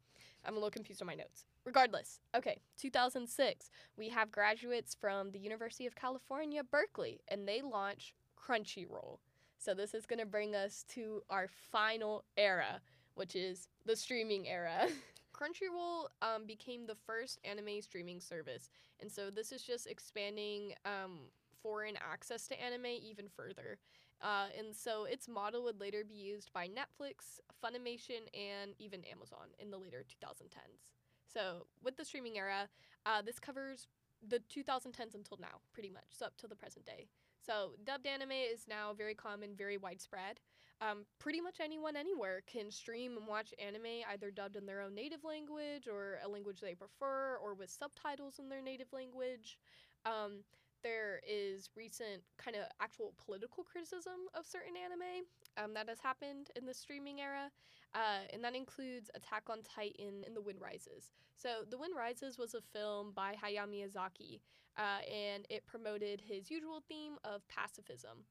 [0.44, 1.44] I'm a little confused on my notes.
[1.64, 8.14] Regardless, okay, 2006, we have graduates from the University of California, Berkeley, and they launch
[8.38, 9.18] Crunchyroll.
[9.58, 12.80] So this is going to bring us to our final era,
[13.16, 14.88] which is the streaming era.
[15.34, 18.70] Crunchyroll um, became the first anime streaming service,
[19.00, 21.18] and so this is just expanding um,
[21.62, 23.78] foreign access to anime even further.
[24.20, 29.48] Uh, and so its model would later be used by Netflix, Funimation, and even Amazon
[29.58, 30.90] in the later 2010s.
[31.32, 32.68] So with the streaming era,
[33.06, 33.86] uh, this covers
[34.26, 37.06] the 2010s until now, pretty much, so up till the present day.
[37.44, 40.40] So dubbed anime is now very common, very widespread.
[40.80, 44.94] Um, pretty much anyone anywhere can stream and watch anime either dubbed in their own
[44.94, 49.58] native language or a language they prefer or with subtitles in their native language.
[50.06, 50.44] Um,
[50.82, 55.24] there is recent kind of actual political criticism of certain anime
[55.56, 57.50] um, that has happened in the streaming era,
[57.94, 61.12] uh, and that includes Attack on Titan and The Wind Rises.
[61.34, 64.40] So, The Wind Rises was a film by Hayao Miyazaki,
[64.76, 68.24] uh, and it promoted his usual theme of pacifism,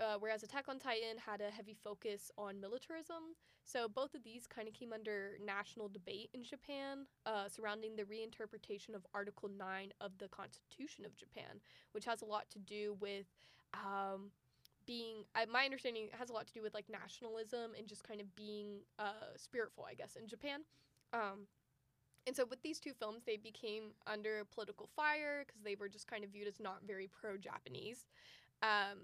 [0.00, 3.36] uh, whereas Attack on Titan had a heavy focus on militarism.
[3.64, 8.02] So both of these kind of came under national debate in Japan uh, surrounding the
[8.02, 11.60] reinterpretation of Article 9 of the Constitution of Japan,
[11.92, 13.26] which has a lot to do with.
[13.72, 14.30] Um,
[14.86, 18.20] being uh, my understanding has a lot to do with like nationalism and just kind
[18.20, 20.60] of being uh, spiritful i guess in japan
[21.14, 21.46] um,
[22.26, 26.06] and so with these two films they became under political fire because they were just
[26.06, 28.04] kind of viewed as not very pro-japanese
[28.62, 28.98] um,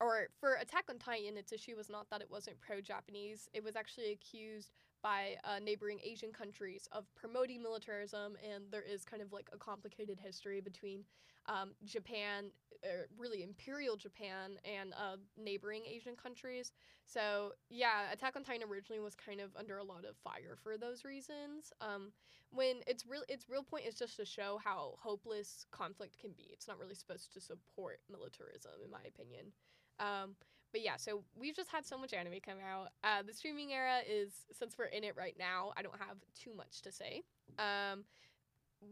[0.00, 3.48] or for Attack on Titan, its issue was not that it wasn't pro Japanese.
[3.52, 4.72] It was actually accused
[5.02, 9.58] by uh, neighboring Asian countries of promoting militarism, and there is kind of like a
[9.58, 11.04] complicated history between
[11.46, 12.50] um, Japan,
[12.84, 16.72] er, really imperial Japan, and uh, neighboring Asian countries.
[17.04, 20.76] So yeah, Attack on Titan originally was kind of under a lot of fire for
[20.76, 21.72] those reasons.
[21.80, 22.12] Um,
[22.52, 26.48] when its real its real point is just to show how hopeless conflict can be.
[26.52, 29.52] It's not really supposed to support militarism, in my opinion.
[30.00, 30.34] Um,
[30.72, 32.88] but yeah, so we've just had so much anime come out.
[33.04, 36.54] Uh, the streaming era is, since we're in it right now, I don't have too
[36.56, 37.22] much to say.
[37.58, 38.04] Um,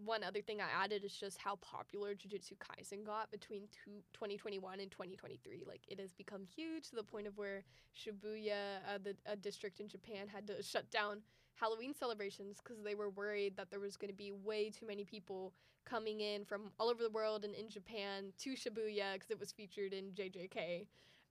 [0.04, 4.80] one other thing I added is just how popular Jujutsu Kaisen got between two, 2021
[4.80, 5.64] and 2023.
[5.66, 7.64] Like, it has become huge to the point of where
[7.96, 11.22] Shibuya, uh, the a district in Japan, had to shut down
[11.58, 15.04] Halloween celebrations because they were worried that there was going to be way too many
[15.04, 15.52] people
[15.84, 19.52] coming in from all over the world and in Japan to Shibuya because it was
[19.52, 20.86] featured in JJK.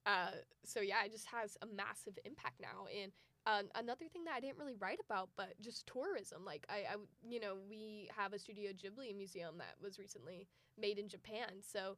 [0.05, 0.31] Uh,
[0.63, 2.87] so yeah, it just has a massive impact now.
[3.01, 3.11] And
[3.45, 6.43] uh, another thing that I didn't really write about, but just tourism.
[6.45, 6.95] Like I, I,
[7.29, 10.47] you know, we have a Studio Ghibli museum that was recently
[10.77, 11.61] made in Japan.
[11.61, 11.97] So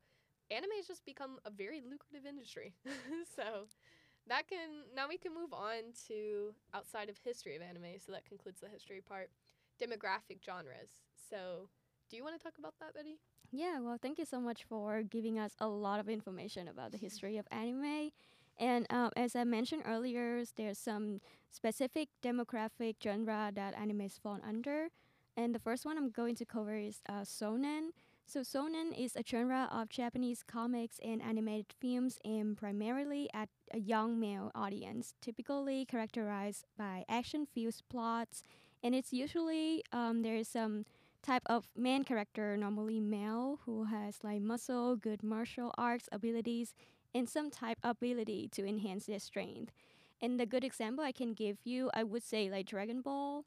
[0.51, 2.73] anime has just become a very lucrative industry.
[3.35, 3.65] so
[4.29, 7.99] that can now we can move on to outside of history of anime.
[8.05, 9.29] So that concludes the history part.
[9.81, 10.89] Demographic genres.
[11.29, 11.69] So
[12.09, 13.19] do you want to talk about that, Betty?
[13.51, 16.97] Yeah, well, thank you so much for giving us a lot of information about the
[17.07, 18.11] history of anime.
[18.57, 21.19] And um, as I mentioned earlier, there's some
[21.49, 24.89] specific demographic genre that animes fall under.
[25.37, 27.89] And the first one I'm going to cover is uh, shonen.
[28.29, 33.79] So shonen is a genre of Japanese comics and animated films aimed primarily at a
[33.79, 38.43] young male audience, typically characterized by action-fused plots.
[38.83, 40.85] And it's usually um, there is some
[41.23, 46.75] type of main character normally male who has like muscle, good martial arts abilities,
[47.15, 49.71] and some type ability to enhance their strength.
[50.21, 53.45] And the good example I can give you, I would say like Dragon Ball.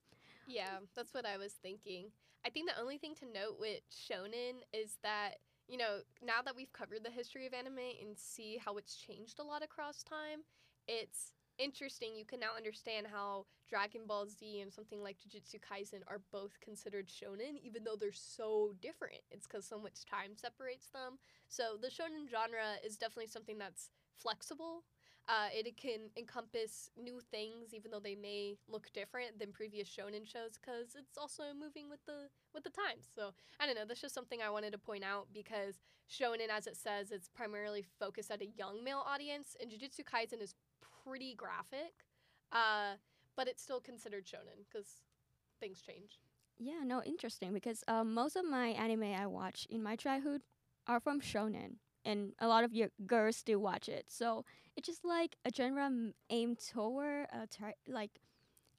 [0.49, 2.11] Yeah, that's what I was thinking.
[2.45, 5.36] I think the only thing to note with shonen is that
[5.68, 9.38] you know now that we've covered the history of anime and see how it's changed
[9.38, 10.40] a lot across time,
[10.88, 12.16] it's interesting.
[12.16, 16.59] You can now understand how Dragon Ball Z and something like Jujutsu Kaisen are both
[16.61, 19.20] considered shonen, even though they're so different.
[19.30, 21.18] It's because so much time separates them.
[21.49, 24.84] So the shonen genre is definitely something that's flexible.
[25.29, 30.27] Uh, it can encompass new things, even though they may look different than previous shonen
[30.27, 33.09] shows, because it's also moving with the with the times.
[33.14, 33.85] So I don't know.
[33.87, 37.85] That's just something I wanted to point out because shonen, as it says, it's primarily
[38.01, 40.55] focused at a young male audience, and Jujutsu Kaisen is
[41.05, 42.05] pretty graphic,
[42.51, 42.95] uh,
[43.37, 45.03] but it's still considered shonen because
[45.61, 46.18] things change.
[46.59, 50.43] Yeah, no, interesting because um, most of my anime I watch in my childhood
[50.87, 54.07] are from shonen, and a lot of your girls still watch it.
[54.09, 54.44] So
[54.76, 55.90] it's just like a genre
[56.30, 58.20] aimed toward a tar- like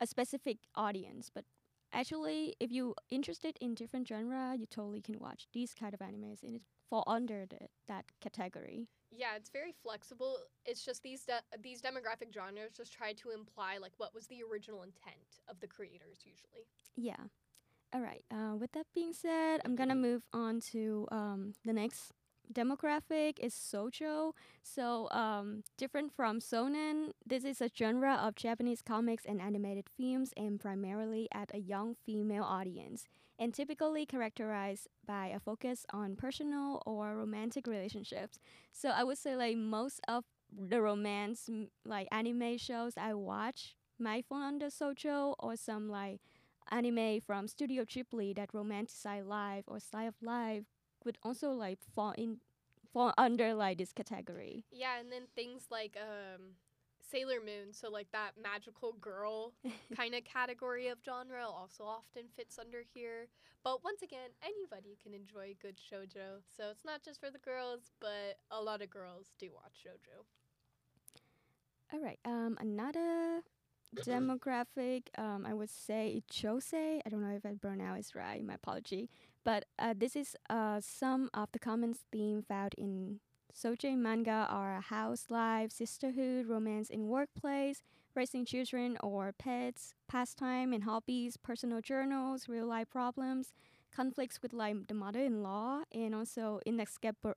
[0.01, 1.29] a specific audience.
[1.33, 1.45] But
[1.91, 6.43] actually, if you're interested in different genre, you totally can watch these kind of animes,
[6.43, 8.87] and it fall under the, that category.
[9.15, 10.37] Yeah, it's very flexible.
[10.65, 14.41] It's just these de- these demographic genres just try to imply like what was the
[14.49, 16.65] original intent of the creators usually.
[16.95, 17.27] Yeah.
[17.93, 18.23] All right.
[18.31, 22.11] Uh, with that being said, I'm gonna move on to um, the next
[22.51, 24.33] demographic is sojo.
[24.61, 30.33] So um, different from shonen, this is a genre of Japanese comics and animated films,
[30.35, 33.05] and primarily at a young female audience,
[33.39, 38.39] and typically characterized by a focus on personal or romantic relationships.
[38.71, 40.25] So I would say like most of
[40.55, 41.49] the romance
[41.85, 46.19] like anime shows I watch might fall under sojo or some like
[46.71, 50.63] anime from Studio Ghibli that romanticize life or style of life
[51.05, 52.37] would also like fall in
[52.91, 54.65] fall under like this category.
[54.71, 56.55] Yeah, and then things like um,
[56.99, 59.53] Sailor Moon, so like that magical girl
[59.95, 63.27] kind of category of genre also often fits under here.
[63.63, 66.41] But once again, anybody can enjoy good shojo.
[66.55, 70.25] So it's not just for the girls, but a lot of girls do watch shojo.
[71.93, 72.19] All right.
[72.25, 73.43] Um, another
[73.95, 77.01] demographic, um, I would say josei.
[77.05, 78.43] I don't know if I pronounce it right.
[78.43, 79.09] My apology.
[79.43, 83.19] But uh, this is uh, some of the common themes found in
[83.53, 87.83] Soje manga are house life, sisterhood, romance in workplace,
[88.15, 93.53] raising children or pets, pastime and hobbies, personal journals, real life problems,
[93.93, 97.35] conflicts with like the mother-in-law, and also inescapable,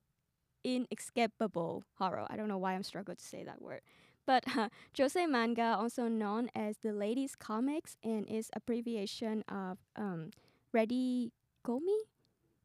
[0.63, 2.25] inescapable horror.
[2.29, 3.81] I don't know why I'm struggling to say that word.
[4.25, 10.31] But uh, Josei manga, also known as the ladies' comics, and is abbreviation of um,
[10.73, 11.31] Ready
[11.65, 12.07] Gomi,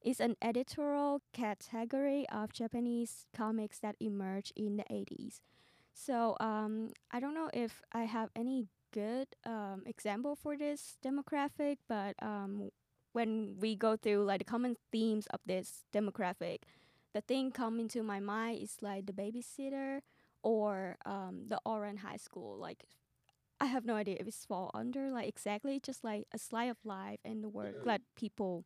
[0.04, 5.40] is an editorial category of Japanese comics that emerged in the 80s.
[5.94, 11.78] So um, I don't know if I have any good um, example for this demographic,
[11.88, 12.70] but um,
[13.12, 16.60] when we go through like the common themes of this demographic,
[17.14, 20.00] the thing coming to my mind is like the babysitter
[20.42, 22.58] or um, the Ouran High School.
[22.58, 22.84] Like
[23.62, 26.78] I have no idea if it's fall under like exactly just like a slice of
[26.84, 28.64] life and the work that people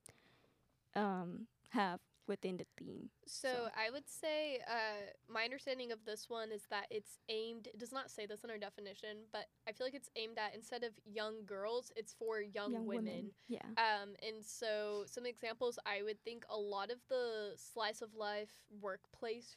[0.94, 3.10] um, have within the theme.
[3.26, 7.66] So, So- I would say uh, my understanding of this one is that it's aimed.
[7.66, 10.54] It does not say this in our definition, but I feel like it's aimed at
[10.54, 13.30] instead of young girls, it's for young, women.
[13.48, 13.66] Yeah.
[13.76, 18.50] Um, and so some examples I would think a lot of the slice of life
[18.80, 19.56] workplace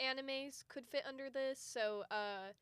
[0.00, 1.58] animes could fit under this.
[1.58, 2.52] So, uh,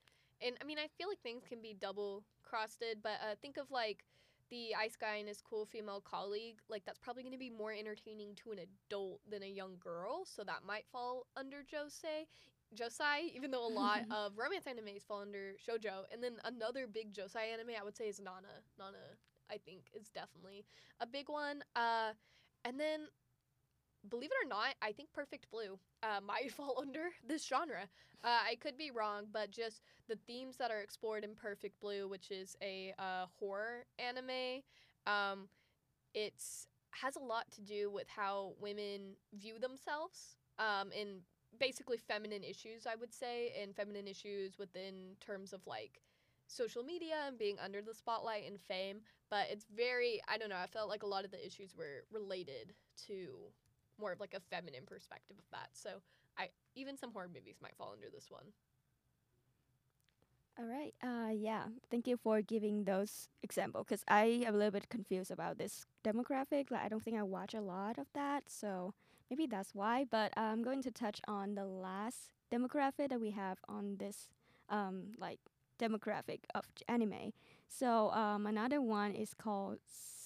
[0.40, 3.70] and I mean, I feel like things can be double crossed, but uh, think of
[3.70, 4.04] like
[4.50, 6.58] the ice guy and his cool female colleague.
[6.68, 10.24] Like that's probably going to be more entertaining to an adult than a young girl.
[10.24, 12.26] So that might fall under josei.
[12.74, 17.12] Josei, even though a lot of romance animes fall under shojo, and then another big
[17.12, 18.62] josei anime I would say is Nana.
[18.78, 18.98] Nana
[19.50, 20.64] I think is definitely
[21.00, 21.62] a big one.
[21.76, 22.12] Uh,
[22.64, 23.00] and then,
[24.08, 27.88] believe it or not, I think Perfect Blue uh, might fall under this genre.
[28.22, 32.08] Uh, I could be wrong, but just the themes that are explored in Perfect Blue,
[32.08, 34.62] which is a uh, horror anime,
[35.06, 35.48] um,
[36.14, 41.18] it's has a lot to do with how women view themselves um, in
[41.58, 46.00] basically feminine issues, I would say, and feminine issues within terms of like
[46.46, 49.00] social media and being under the spotlight and fame
[49.30, 52.04] but it's very i don't know i felt like a lot of the issues were
[52.12, 52.74] related
[53.06, 53.50] to
[53.98, 56.00] more of like a feminine perspective of that so
[56.38, 58.52] i even some horror movies might fall under this one
[60.58, 60.94] All right.
[61.02, 61.64] Uh, yeah.
[61.90, 65.84] Thank you for giving those examples because I am a little bit confused about this
[66.04, 66.70] demographic.
[66.70, 68.94] Like, I don't think I watch a lot of that, so
[69.30, 70.04] maybe that's why.
[70.08, 74.28] But I'm going to touch on the last demographic that we have on this,
[74.68, 75.40] um, like
[75.80, 77.32] demographic of anime.
[77.68, 79.78] So um, another one is called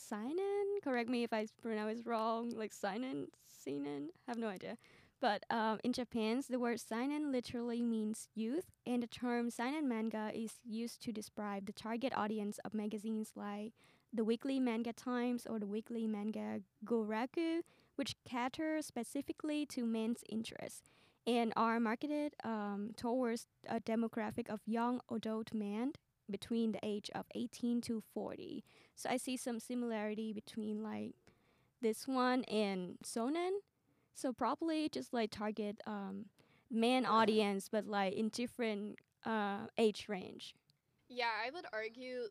[0.09, 0.80] seinen.
[0.82, 2.50] Correct me if I pronounce it wrong.
[2.56, 3.28] Like seinen.
[3.66, 4.78] I have no idea.
[5.20, 10.30] But um, in Japan, the word seinen literally means youth, and the term seinen manga
[10.32, 13.72] is used to describe the target audience of magazines like
[14.12, 17.61] the Weekly Manga Times or the Weekly Manga Goraku,
[17.96, 20.88] which cater specifically to men's interests
[21.26, 25.92] and are marketed um, towards a demographic of young adult men
[26.30, 28.64] between the age of 18 to 40.
[28.99, 31.14] So I see some similarity between like
[31.80, 33.51] this one and Sonen.
[34.12, 36.24] So probably just like target um,
[36.68, 40.57] man audience, but like in different uh, age range.
[41.09, 42.22] Yeah, I would argue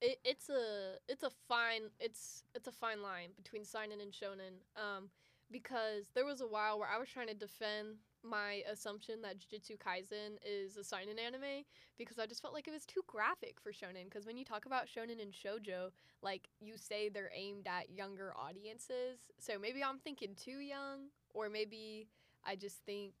[0.00, 4.62] it, it's a it's a fine it's it's a fine line between seinen and shonen.
[4.76, 5.10] Um,
[5.50, 9.78] because there was a while where I was trying to defend my assumption that Jujutsu
[9.78, 11.64] Kaisen is a seinen anime
[11.98, 14.04] because I just felt like it was too graphic for shonen.
[14.04, 15.90] Because when you talk about shonen and shojo,
[16.22, 19.18] like you say they're aimed at younger audiences.
[19.38, 22.08] So maybe I'm thinking too young, or maybe
[22.44, 23.12] I just think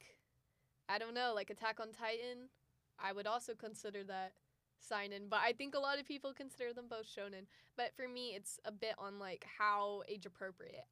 [0.88, 2.48] I don't know, like Attack on Titan.
[2.98, 4.32] I would also consider that
[4.78, 7.46] seinen, but I think a lot of people consider them both shonen.
[7.76, 10.86] But for me, it's a bit on like how age appropriate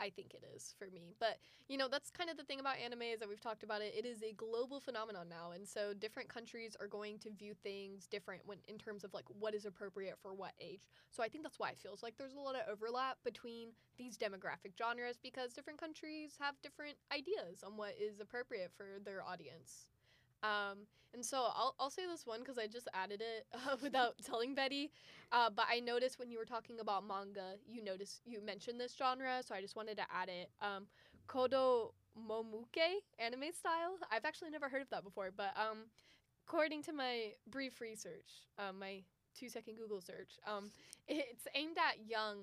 [0.00, 1.14] I think it is for me.
[1.20, 1.38] But
[1.68, 3.94] you know, that's kind of the thing about anime is that we've talked about it.
[3.96, 8.06] It is a global phenomenon now, and so different countries are going to view things
[8.06, 10.80] different when in terms of like what is appropriate for what age.
[11.10, 14.16] So I think that's why it feels like there's a lot of overlap between these
[14.16, 19.86] demographic genres because different countries have different ideas on what is appropriate for their audience.
[20.42, 24.14] Um, and so I'll, I'll say this one because I just added it uh, without
[24.24, 24.90] telling Betty.
[25.32, 28.94] Uh, but I noticed when you were talking about manga, you noticed you mentioned this
[28.96, 30.50] genre, so I just wanted to add it.
[30.60, 30.86] Um,
[31.28, 33.96] Kodo Momuke anime style.
[34.10, 35.78] I've actually never heard of that before, but um,
[36.46, 39.02] according to my brief research, uh, my
[39.38, 40.70] two second Google search, um,
[41.08, 42.38] it's aimed at young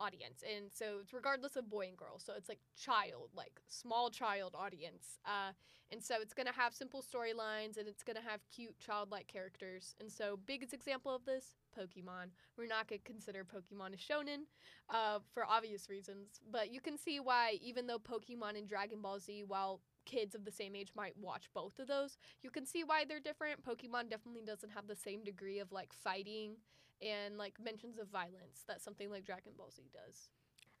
[0.00, 0.42] audience.
[0.42, 2.18] And so it's regardless of boy and girl.
[2.18, 5.18] So it's like child like small child audience.
[5.24, 5.52] Uh,
[5.92, 9.26] and so it's going to have simple storylines and it's going to have cute childlike
[9.26, 9.94] characters.
[10.00, 12.30] And so biggest example of this pokemon.
[12.56, 14.44] We're not going to consider pokemon a shonen
[14.88, 16.40] uh, for obvious reasons.
[16.50, 20.44] But you can see why even though pokemon and dragon ball z while kids of
[20.44, 23.62] the same age might watch both of those you can see why they're different.
[23.62, 26.56] Pokemon definitely doesn't have the same degree of like fighting
[27.02, 30.28] and like mentions of violence that something like Dragon Ball Z does.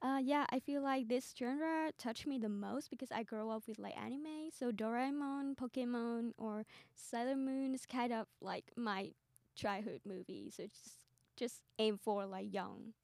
[0.02, 3.64] Uh, yeah, I feel like this genre touched me the most because I grew up
[3.68, 4.48] with like anime.
[4.50, 6.64] So Doraemon, Pokemon, or
[6.94, 9.10] Sailor Moon is kind of like my
[9.54, 10.50] childhood movie.
[10.50, 11.04] So just
[11.36, 12.94] just aim for like young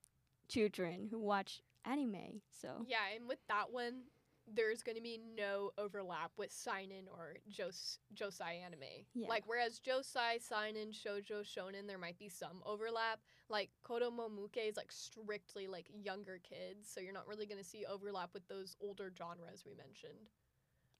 [0.48, 2.40] children who watch anime.
[2.50, 4.04] So Yeah, and with that one,
[4.52, 9.04] there's going to be no overlap with seinen or jos- josei anime.
[9.14, 9.28] Yeah.
[9.28, 13.20] Like whereas josei, seinen, shoujo, shonen, there might be some overlap.
[13.48, 17.84] Like Kodomomuke is like strictly like younger kids, so you're not really going to see
[17.86, 20.30] overlap with those older genres we mentioned.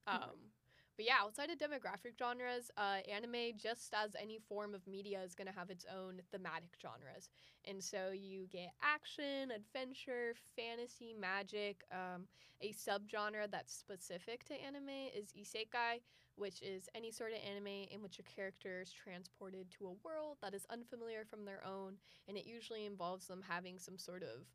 [0.06, 0.52] Um,
[0.96, 5.34] but yeah, outside of demographic genres, uh, anime, just as any form of media, is
[5.34, 7.28] going to have its own thematic genres.
[7.66, 11.84] And so you get action, adventure, fantasy, magic.
[11.92, 12.26] Um,
[12.62, 16.00] a subgenre that's specific to anime is isekai,
[16.36, 20.38] which is any sort of anime in which a character is transported to a world
[20.42, 21.94] that is unfamiliar from their own,
[22.28, 24.46] and it usually involves them having some sort of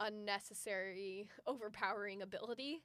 [0.00, 2.82] unnecessary, overpowering ability.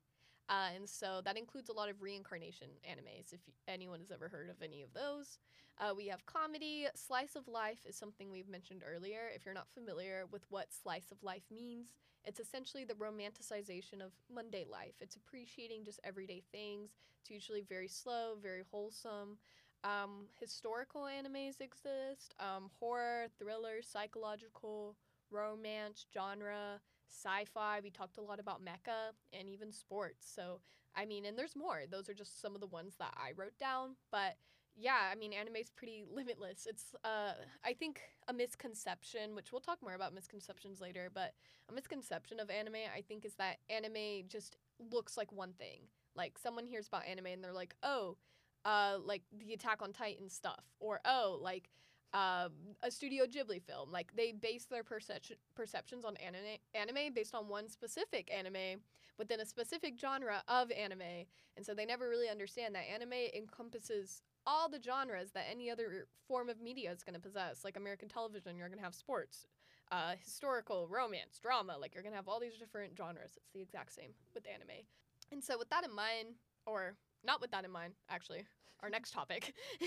[0.50, 4.50] Uh, and so that includes a lot of reincarnation animes, if anyone has ever heard
[4.50, 5.40] of any of those.
[5.80, 6.88] Uh, we have comedy.
[6.96, 9.30] Slice of life is something we've mentioned earlier.
[9.34, 11.94] If you're not familiar with what slice of life means,
[12.24, 14.94] it's essentially the romanticization of Monday life.
[15.02, 16.92] It's appreciating just everyday things.
[17.22, 19.38] It's usually very slow, very wholesome.
[19.84, 24.96] Um, historical animes exist um, horror, thriller, psychological,
[25.30, 26.80] romance, genre,
[27.10, 27.80] sci fi.
[27.84, 30.28] We talked a lot about mecha and even sports.
[30.34, 30.60] So,
[30.96, 31.84] I mean, and there's more.
[31.90, 33.96] Those are just some of the ones that I wrote down.
[34.12, 34.38] But
[34.76, 36.68] yeah, I mean, anime's pretty limitless.
[36.70, 37.34] It's, uh,
[37.64, 41.34] I think, a misconception, which we'll talk more about misconceptions later, but
[41.70, 44.58] a misconception of anime, I think, is that anime just
[44.92, 45.82] looks like one thing.
[46.16, 48.18] Like, someone hears about anime and they're like, oh,
[48.66, 51.70] uh, like the Attack on Titan stuff, or oh, like
[52.16, 52.52] um,
[52.82, 53.92] a Studio Ghibli film.
[53.92, 58.80] Like they base their perception perceptions on anime, anime based on one specific anime
[59.20, 61.26] within a specific genre of anime,
[61.58, 66.08] and so they never really understand that anime encompasses all the genres that any other
[66.28, 67.66] form of media is going to possess.
[67.66, 69.48] Like American television, you're going to have sports,
[69.92, 71.76] uh, historical, romance, drama.
[71.80, 73.32] Like you're going to have all these different genres.
[73.36, 74.86] It's the exact same with anime.
[75.32, 76.36] And so, with that in mind,
[76.66, 76.96] or
[77.26, 78.46] not with that in mind, actually,
[78.82, 79.54] our next topic.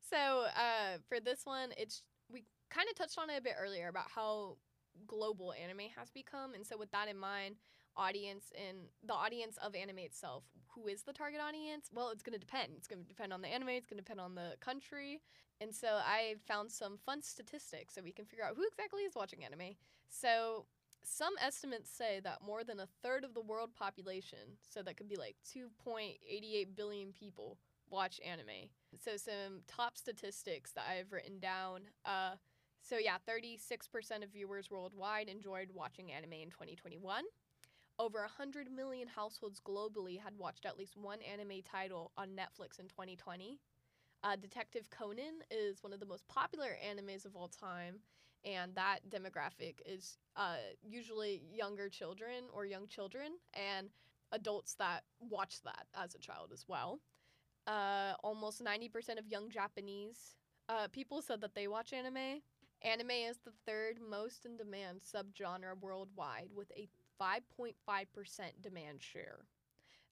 [0.00, 2.02] so, uh, for this one, it's
[2.32, 4.56] we kind of touched on it a bit earlier about how
[5.06, 6.54] global anime has become.
[6.54, 7.56] And so, with that in mind,
[7.96, 11.90] audience and the audience of anime itself, who is the target audience?
[11.92, 12.72] Well, it's going to depend.
[12.76, 15.20] It's going to depend on the anime, it's going to depend on the country.
[15.60, 19.14] And so, I found some fun statistics so we can figure out who exactly is
[19.14, 19.76] watching anime.
[20.08, 20.66] So,
[21.04, 25.08] some estimates say that more than a third of the world population, so that could
[25.08, 28.70] be like 2.88 billion people, watch anime.
[28.98, 31.82] So, some top statistics that I've written down.
[32.04, 32.32] Uh,
[32.82, 37.24] so, yeah, 36% of viewers worldwide enjoyed watching anime in 2021.
[37.98, 42.88] Over 100 million households globally had watched at least one anime title on Netflix in
[42.88, 43.58] 2020.
[44.22, 48.00] Uh, Detective Conan is one of the most popular animes of all time,
[48.44, 53.88] and that demographic is uh, usually younger children or young children and
[54.32, 57.00] adults that watch that as a child as well.
[57.66, 60.36] Uh, almost 90% of young Japanese
[60.68, 62.40] uh, people said that they watch anime.
[62.82, 66.88] Anime is the third most in demand subgenre worldwide with a
[67.20, 67.74] 5.5%
[68.62, 69.40] demand share.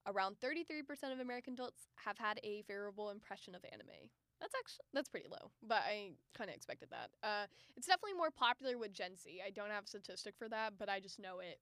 [0.06, 4.10] Around 33% of American adults have had a favorable impression of anime.
[4.40, 7.10] That's actually that's pretty low, but I kind of expected that.
[7.26, 9.40] Uh, it's definitely more popular with Gen Z.
[9.44, 11.58] I don't have a statistic for that, but I just know it.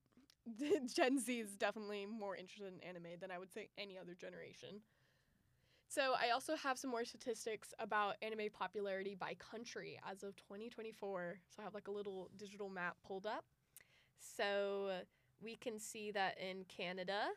[0.94, 4.80] Gen Z is definitely more interested in anime than I would say any other generation.
[5.88, 11.38] So I also have some more statistics about anime popularity by country as of 2024.
[11.48, 13.44] So I have like a little digital map pulled up.
[14.18, 15.00] So
[15.42, 17.28] we can see that in Canada,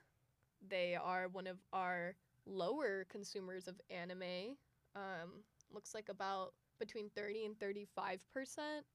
[0.68, 2.16] they are one of our
[2.46, 4.58] lower consumers of anime.
[4.96, 8.86] Um, looks like about between 30 and 35 percent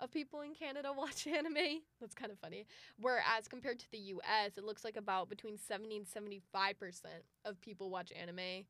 [0.00, 1.82] of people in Canada watch anime.
[2.00, 2.66] That's kind of funny.
[3.00, 7.60] Whereas compared to the US, it looks like about between 70 and 75 percent of
[7.60, 8.64] people watch anime.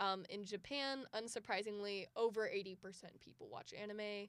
[0.00, 4.28] Um, in Japan, unsurprisingly, over 80 percent people watch anime.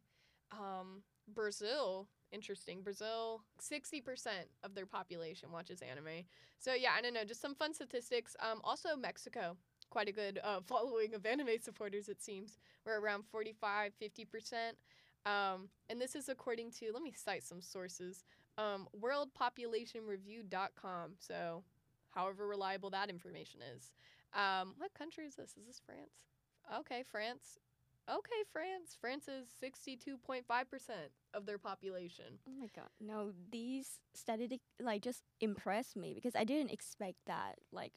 [0.52, 1.02] Um,
[1.34, 2.82] Brazil, interesting.
[2.82, 4.28] Brazil, 60%
[4.64, 6.26] of their population watches anime.
[6.60, 8.36] So, yeah, I don't know, just some fun statistics.
[8.40, 9.58] Um, also, Mexico,
[9.96, 12.58] quite a good uh, following of anime supporters, it seems.
[12.86, 14.74] We're around 45, 50%.
[15.26, 18.26] Um, and this is according to, let me cite some sources
[18.58, 21.12] um, worldpopulationreview.com.
[21.20, 21.64] So,
[22.10, 23.94] however reliable that information is.
[24.34, 25.52] Um, what country is this?
[25.58, 26.26] Is this France?
[26.80, 27.60] Okay, France.
[28.10, 28.98] Okay, France.
[29.00, 30.44] France is 62.5%
[31.34, 32.40] of their population.
[32.48, 32.90] Oh my god.
[33.02, 37.56] No, these statistics like just impressed me because I didn't expect that.
[37.72, 37.94] Like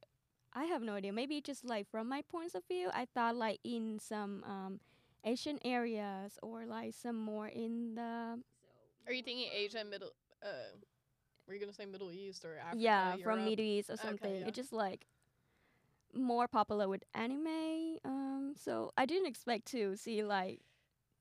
[0.59, 1.13] I have no idea.
[1.13, 4.81] Maybe just like from my points of view, I thought like in some um
[5.25, 8.43] Asian areas or like some more in the
[9.07, 10.11] Are you thinking Asia, Middle
[10.43, 10.75] uh
[11.47, 12.81] were you to say Middle East or Africa?
[12.83, 13.45] yeah, from Europe?
[13.51, 14.35] Middle East or Okay, something.
[14.41, 14.49] yeah.
[14.49, 15.07] It's just like
[16.13, 17.99] more popular with anime.
[18.05, 20.61] Um so I didn't expect to see like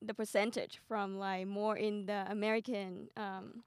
[0.02, 3.62] the percentage from like more in the American um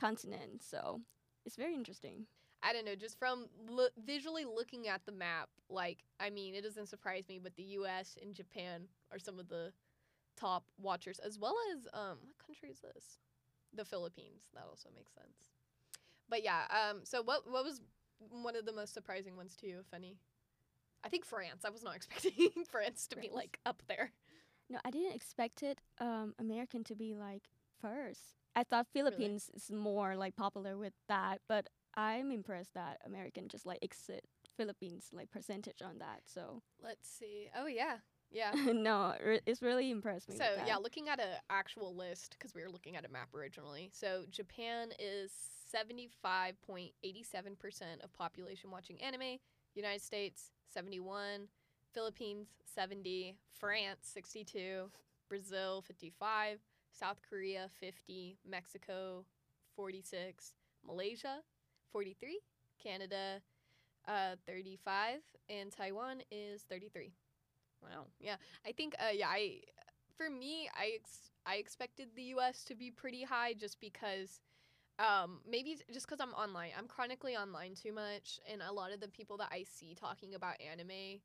[0.00, 0.62] continent.
[0.62, 1.02] So
[1.44, 2.26] it's very interesting.
[2.62, 6.62] I don't know, just from lo- visually looking at the map, like, I mean, it
[6.62, 9.72] doesn't surprise me, but the US and Japan are some of the
[10.36, 13.18] top watchers, as well as, um, what country is this?
[13.74, 14.48] The Philippines.
[14.54, 15.50] That also makes sense.
[16.28, 17.80] But yeah, um, so what, what was
[18.18, 20.16] one of the most surprising ones to you, if any?
[21.02, 21.64] I think France.
[21.64, 24.12] I was not expecting France to be, like, up there.
[24.68, 27.42] No, I didn't expect it um American to be like
[27.80, 28.36] first.
[28.54, 33.66] I thought Philippines is more like popular with that, but I'm impressed that American just
[33.66, 34.24] like exit
[34.56, 36.22] Philippines like percentage on that.
[36.26, 37.48] So Let's see.
[37.56, 37.96] Oh, yeah.
[38.30, 38.52] Yeah.
[38.72, 40.36] no, re- it's really impressed me.
[40.36, 43.90] So yeah, looking at an actual list because we were looking at a map originally.
[43.92, 45.32] So Japan is
[45.68, 49.38] seventy five point eighty seven percent of population watching anime.
[49.74, 51.48] United States seventy one,
[51.92, 54.90] Philippines seventy, France sixty two,
[55.28, 56.60] Brazil fifty five,
[56.92, 59.24] South Korea fifty, Mexico
[59.74, 60.54] forty six,
[60.86, 61.38] Malaysia
[61.92, 62.40] forty three,
[62.82, 63.40] Canada
[64.08, 67.12] uh, thirty five, and Taiwan is thirty three.
[67.82, 68.06] Wow.
[68.20, 68.36] Yeah.
[68.66, 69.60] I think uh yeah, I
[70.16, 74.40] for me I ex- I expected the US to be pretty high just because
[74.98, 76.72] um maybe just cuz I'm online.
[76.76, 80.34] I'm chronically online too much and a lot of the people that I see talking
[80.34, 81.20] about anime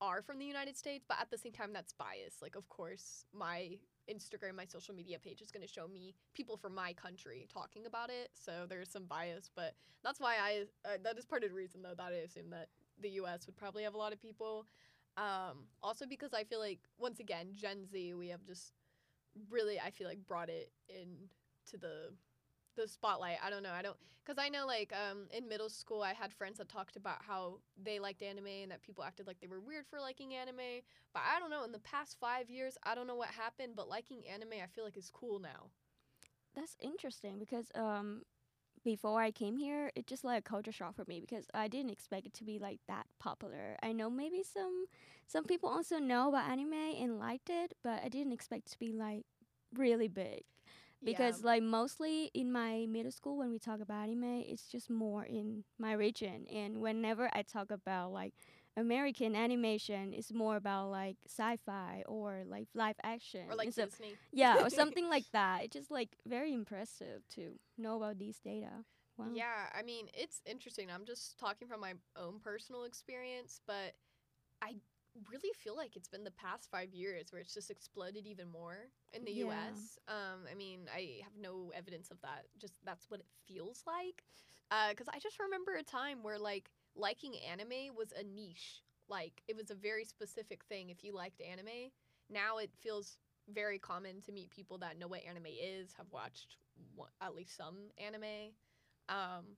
[0.00, 2.42] are from the United States, but at the same time that's biased.
[2.42, 3.78] Like of course, my
[4.08, 7.86] Instagram, my social media page is going to show me people from my country talking
[7.86, 8.30] about it.
[8.34, 9.74] So there's some bias, but
[10.04, 12.68] that's why I uh, that is part of the reason though that I assume that
[13.00, 14.66] the US would probably have a lot of people
[15.16, 18.72] Um, also because I feel like once again, Gen Z, we have just
[19.50, 21.28] really I feel like brought it in
[21.70, 22.12] to the
[22.76, 23.38] the spotlight.
[23.44, 23.72] I don't know.
[23.72, 26.96] I don't because I know like um in middle school I had friends that talked
[26.96, 30.34] about how they liked anime and that people acted like they were weird for liking
[30.34, 30.82] anime.
[31.12, 31.64] But I don't know.
[31.64, 34.84] In the past five years, I don't know what happened, but liking anime I feel
[34.84, 35.70] like is cool now.
[36.54, 38.22] That's interesting because um,
[38.84, 41.90] before I came here, it just like a culture shock for me because I didn't
[41.90, 43.76] expect it to be like that popular.
[43.82, 44.86] I know maybe some
[45.26, 48.78] some people also know about anime and liked it, but I didn't expect it to
[48.78, 49.24] be like
[49.74, 50.42] really big.
[51.02, 55.24] Because like mostly in my middle school when we talk about anime, it's just more
[55.24, 56.46] in my region.
[56.52, 58.34] And whenever I talk about like
[58.76, 63.46] American animation, it's more about like sci-fi or like live action.
[63.50, 64.16] or like a- Disney.
[64.32, 65.64] yeah, or something like that.
[65.64, 68.84] It's just like very impressive to know about these data.
[69.16, 69.26] Wow.
[69.34, 70.90] Yeah, I mean, it's interesting.
[70.90, 73.94] I'm just talking from my own personal experience, but
[74.62, 74.76] I
[75.28, 78.88] really feel like it's been the past five years where it's just exploded even more
[79.12, 79.46] in the Yeah.
[79.46, 79.98] US.
[80.08, 82.46] Um, I mean, I have no evidence of that.
[82.58, 84.24] Just that's what it feels like.
[84.90, 88.82] Because I just remember a time where, like, liking anime was a niche.
[89.08, 91.90] Like, it was a very specific thing if you liked anime.
[92.28, 93.18] Now it feels
[93.52, 96.56] very common to meet people that know what anime is, have watched
[96.94, 98.54] one, at least some anime
[99.08, 99.56] um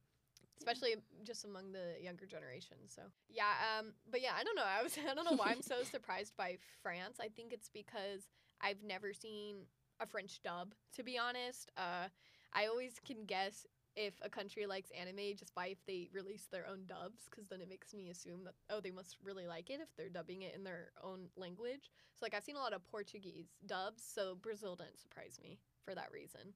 [0.58, 0.94] especially
[1.24, 3.02] just among the younger generation so.
[3.28, 3.44] Yeah
[3.78, 4.64] um but yeah i don't know.
[4.66, 7.18] I was i don't know why i'm so surprised by france.
[7.20, 8.28] I think it's because
[8.60, 9.66] i've never seen
[10.00, 11.70] a french dub to be honest.
[11.76, 12.08] Uh
[12.52, 16.66] i always can guess if a country likes anime just by if they release their
[16.66, 19.80] own dubs because then it makes me assume that oh they must really like it
[19.82, 21.90] if they're dubbing it in their own language.
[22.14, 25.94] So like i've seen a lot of portuguese dubs so brazil didn't surprise me for
[25.94, 26.54] that reason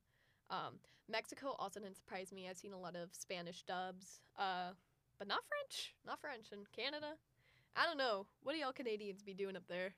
[0.51, 0.75] um,
[1.09, 2.49] Mexico also didn't surprise me.
[2.49, 4.71] I've seen a lot of Spanish dubs, uh,
[5.19, 5.95] but not French.
[6.07, 6.47] Not French.
[6.53, 7.15] And Canada,
[7.77, 8.27] I don't know.
[8.43, 9.95] What do y'all Canadians be doing up there?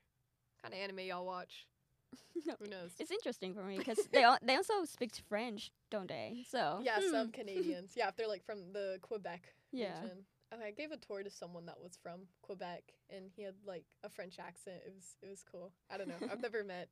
[0.60, 1.66] kind of anime y'all watch?
[2.46, 2.54] no.
[2.58, 2.90] Who knows?
[2.98, 6.44] It's interesting for me because they they also speak French, don't they?
[6.50, 7.92] So yeah, hmm, some Canadians.
[7.96, 10.00] Yeah, if they're like from the Quebec Yeah.
[10.00, 10.24] region.
[10.50, 13.84] Oh, I gave a tour to someone that was from Quebec, and he had like
[14.02, 14.76] a French accent.
[14.86, 15.72] It was it was cool.
[15.90, 16.14] I don't know.
[16.30, 16.88] I've never met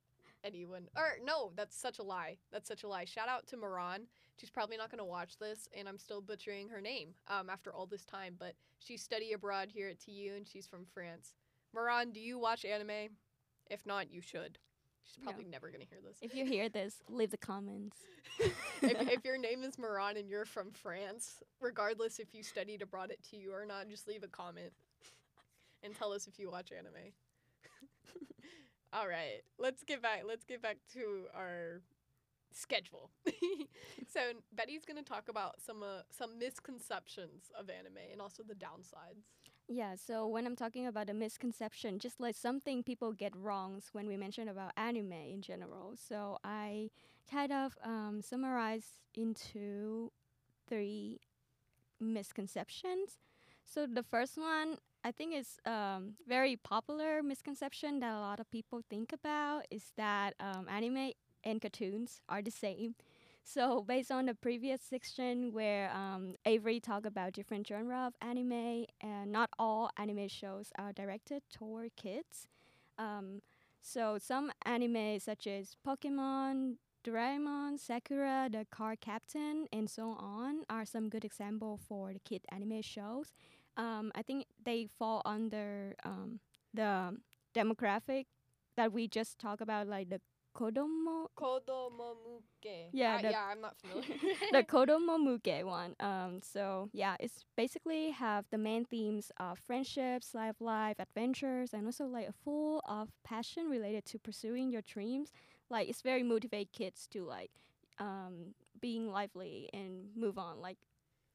[0.47, 0.87] anyone.
[0.95, 2.37] Or no, that's such a lie.
[2.51, 3.05] That's such a lie.
[3.05, 4.07] Shout out to Moran.
[4.39, 7.85] She's probably not gonna watch this, and I'm still butchering her name um, after all
[7.85, 8.35] this time.
[8.39, 11.33] But she studied abroad here at TU, and she's from France.
[11.73, 13.09] Moran, do you watch anime?
[13.69, 14.57] If not, you should.
[15.03, 15.31] She's No.
[15.31, 16.17] probably never gonna hear this.
[16.21, 17.97] If you hear this, leave the comments.
[18.39, 23.11] if, if your name is Moran and you're from France, regardless if you studied abroad
[23.11, 24.71] at TU or not, just leave a comment
[25.83, 27.13] and tell us if you watch anime.
[28.93, 30.23] All right, let's get back.
[30.25, 31.81] Let's get back to our
[32.51, 33.11] schedule.
[34.07, 34.19] so
[34.53, 39.25] Betty's gonna talk about some uh, some misconceptions of anime and also the downsides.
[39.69, 44.07] Yeah, so when I'm talking about a misconception, just like something people get wrong when
[44.07, 45.95] we mention about anime in general.
[45.97, 46.89] So I
[47.29, 50.13] kind of um, summarize into
[50.69, 51.19] three
[51.99, 53.17] misconceptions.
[53.65, 58.49] So the first one, I think is um, very popular misconception that a lot of
[58.51, 61.11] people think about is that um, anime
[61.43, 62.95] and cartoons are the same.
[63.49, 68.87] So based on the previous section where um, Avery talked about different genre of anime,
[68.99, 72.49] and not all anime shows are directed toward kids.
[72.99, 73.41] Um,
[73.81, 76.75] so some anime such as Pokemon,
[77.05, 82.81] Doraemon, Sakura, The Cardcaptor, and so on are some good example for the kid anime
[82.81, 83.31] shows.
[83.77, 86.39] Um, I think they fall under um,
[86.73, 87.15] the
[87.55, 88.25] demographic
[88.75, 90.19] that we just talked about, like the
[90.55, 92.89] Kodomo Kodomo Kodomomuke.
[92.91, 94.03] Yeah, the- yeah, I'm not familiar.
[94.51, 95.95] the Kodomomuke one.
[95.99, 101.85] Um, so yeah, it's basically have the main themes of friendships, life, life, adventures, and
[101.85, 105.31] also like a full of passion related to pursuing your dreams.
[105.69, 107.51] Like it's very motivate kids to like
[107.99, 110.77] um, being lively and move on, like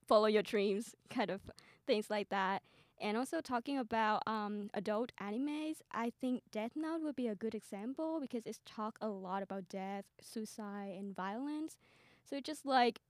[0.07, 1.41] follow your dreams, kind of
[1.87, 2.63] things like that.
[3.01, 7.55] And also talking about um, adult animes, I think Death Note would be a good
[7.55, 11.77] example because it's talk a lot about death, suicide, and violence.
[12.25, 13.01] So it's just like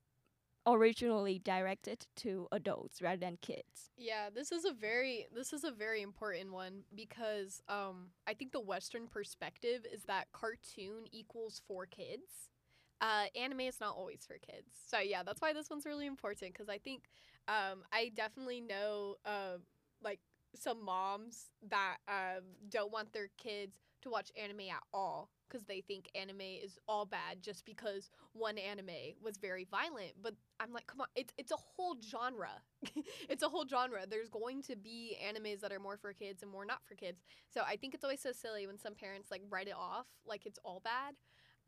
[0.66, 3.90] originally directed to adults rather than kids.
[3.96, 8.52] Yeah, this is a very this is a very important one because um I think
[8.52, 12.48] the western perspective is that cartoon equals for kids.
[13.02, 14.68] Uh anime is not always for kids.
[14.88, 17.04] So yeah, that's why this one's really important cuz I think
[17.48, 19.58] um I definitely know uh
[20.02, 20.20] like
[20.54, 25.80] some moms that um don't want their kids to watch anime at all because they
[25.80, 30.12] think anime is all bad just because one anime was very violent.
[30.22, 32.62] But I'm like, come on, it's it's a whole genre.
[33.28, 34.06] it's a whole genre.
[34.08, 37.22] There's going to be animes that are more for kids and more not for kids.
[37.52, 40.46] So I think it's always so silly when some parents like write it off like
[40.46, 41.14] it's all bad.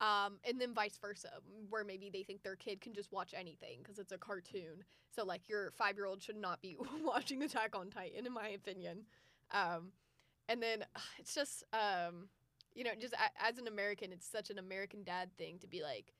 [0.00, 1.30] Um, and then vice versa,
[1.70, 4.84] where maybe they think their kid can just watch anything because it's a cartoon.
[5.14, 8.48] So like your five year old should not be watching Attack on Titan, in my
[8.48, 9.04] opinion.
[9.52, 9.92] Um,
[10.48, 10.84] and then
[11.18, 12.28] it's just um,
[12.74, 15.82] you know, just a- as an American, it's such an American dad thing to be
[15.82, 16.12] like,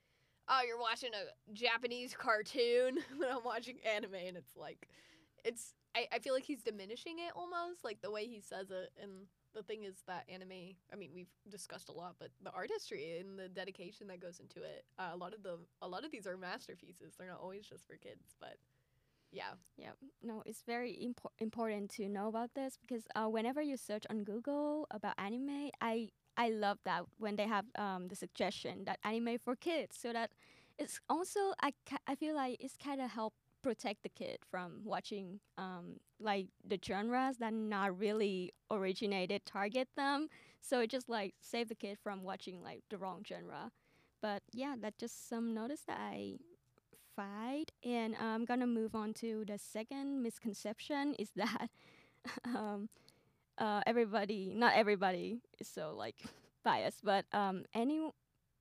[0.49, 4.89] oh, you're watching a Japanese cartoon when I'm watching anime, and it's like,
[5.45, 8.93] it's I, I feel like he's diminishing it almost, like the way he says it,
[9.03, 13.19] and the thing is that anime i mean we've discussed a lot but the artistry
[13.19, 16.11] and the dedication that goes into it uh, a lot of the a lot of
[16.11, 17.15] these are masterpieces.
[17.19, 18.57] They're not always just for kids but
[19.33, 19.55] yeah.
[19.77, 19.91] Yeah,
[20.23, 24.23] no, it's very impor- important to know about this because uh, whenever you search on
[24.25, 29.39] Google about anime, I I love that when they have um, the suggestion that anime
[29.43, 30.31] for kids, so that
[30.79, 33.35] it's also I ca- I feel like it's kind of help
[33.65, 40.29] protect the kid from watching um, like the genres that not really originated target them.
[40.62, 43.73] So it just like save the kid from watching like the wrong genre.
[44.23, 46.39] But yeah, that's just some notice that I
[47.17, 47.73] fight.
[47.85, 51.71] And I'm gonna move on to the second misconception is that
[52.45, 52.89] um,
[53.59, 56.17] uh, everybody, not everybody, is so like
[56.65, 58.01] biased, but um, any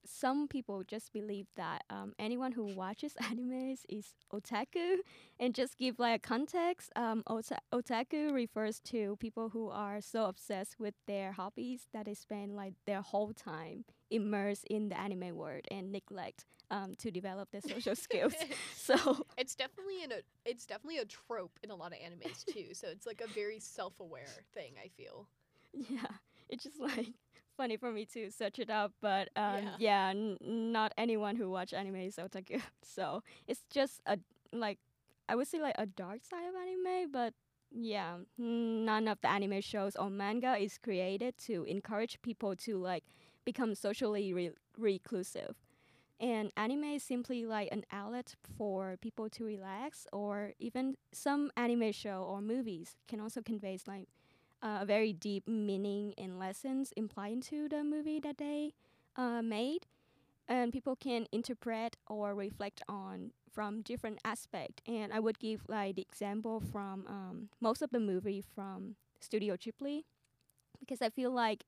[0.05, 4.97] some people just believe that um, anyone who watches animes is otaku,
[5.39, 6.91] and just give like a context.
[6.95, 12.13] Um, ota- otaku refers to people who are so obsessed with their hobbies that they
[12.13, 17.51] spend like their whole time immersed in the anime world and neglect um, to develop
[17.51, 18.33] their social skills.
[18.75, 22.73] So it's definitely in a it's definitely a trope in a lot of animes too
[22.73, 25.25] so it's like a very self-aware thing i feel
[25.73, 26.05] yeah,
[26.49, 27.13] it's just like
[27.57, 29.75] funny for me to search it up, but um, Yeah.
[29.79, 32.61] yeah, n- not anyone who watch anime is otaku.
[32.83, 34.17] So it's just a
[34.51, 34.79] like
[35.29, 37.33] I would say like a dark side of anime, but
[37.71, 43.03] yeah, none of the anime shows or manga is created to encourage people to like
[43.45, 45.55] become socially re- reclusive.
[46.19, 51.91] And anime is simply like an outlet for people to relax, or even some anime
[51.91, 54.07] show or movies can also convey like
[54.63, 58.73] uh, a very deep meaning and lessons implied into the movie that they
[59.17, 59.85] uh, made,
[60.47, 64.81] and people can interpret or reflect on from different aspect.
[64.87, 69.55] And I would give like the example from um, most of the movie from Studio
[69.57, 70.05] Ghibli,
[70.79, 71.65] because I feel like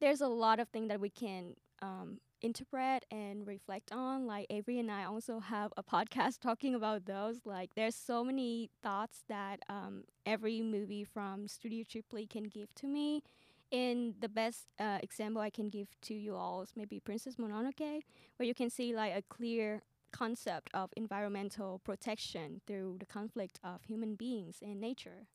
[0.00, 4.26] there's a lot of things that we can um, interpret and reflect on.
[4.26, 7.40] Like Avery and I also have a podcast talking about those.
[7.44, 12.86] Like there's so many thoughts that um, every movie from Studio Ghibli can give to
[12.86, 13.22] me.
[13.70, 18.00] And the best uh, example I can give to you all is maybe Princess Mononoke,
[18.36, 23.84] where you can see like a clear concept of environmental protection through the conflict of
[23.84, 25.26] human beings and nature.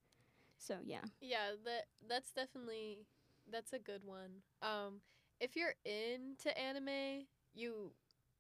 [0.58, 1.02] So yeah.
[1.22, 3.00] Yeah, that that's definitely
[3.52, 4.42] that's a good one.
[4.62, 5.02] Um,
[5.40, 7.92] if you're into anime, you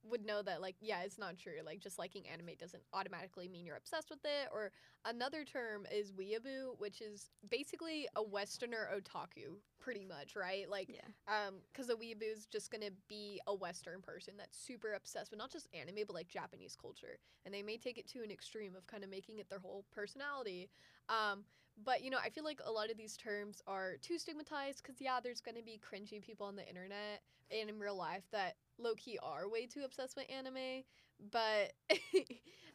[0.05, 1.59] would know that like yeah, it's not true.
[1.65, 4.49] Like just liking anime doesn't automatically mean you're obsessed with it.
[4.51, 4.71] Or
[5.05, 10.69] another term is weeaboo, which is basically a Westerner otaku, pretty much, right?
[10.69, 11.07] Like Yeah.
[11.27, 15.37] um, because a weeaboo is just gonna be a Western person that's super obsessed with
[15.39, 18.75] not just anime but like Japanese culture, and they may take it to an extreme
[18.75, 20.69] of kind of making it their whole personality.
[21.09, 21.43] Um,
[21.83, 25.01] but you know, I feel like a lot of these terms are too stigmatized because
[25.01, 28.93] yeah, there's gonna be cringy people on the internet and in real life that low
[28.95, 30.83] key are way too obsessed with anime.
[31.31, 31.73] But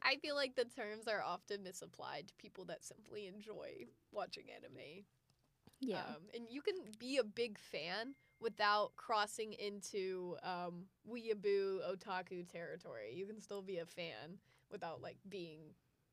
[0.02, 5.04] I feel like the terms are often misapplied to people that simply enjoy watching anime.
[5.80, 5.98] Yeah.
[5.98, 13.12] Um, and you can be a big fan without crossing into um, weeaboo otaku territory.
[13.14, 14.38] You can still be a fan
[14.70, 15.60] without like being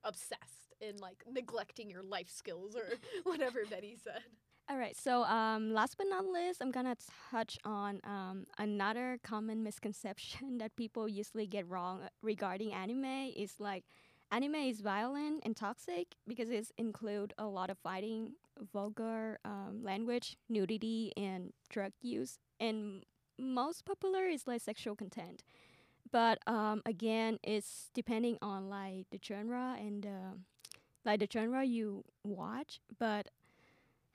[0.06, 2.86] obsessed and like neglecting your life skills or
[3.24, 4.22] whatever Betty said.
[4.68, 4.98] All right.
[4.98, 6.96] So, um, last but not least, I'm gonna
[7.30, 13.84] touch on um, another common misconception that people usually get wrong regarding anime is like
[14.32, 18.34] anime is violent and toxic because it include a lot of fighting,
[18.74, 22.40] vulgar um, language, nudity, and drug use.
[22.60, 23.04] And
[23.38, 25.44] most popular is like sexual content.
[26.16, 30.36] But um, again, it's depending on like the genre and uh,
[31.04, 32.80] like the genre you watch.
[32.98, 33.32] But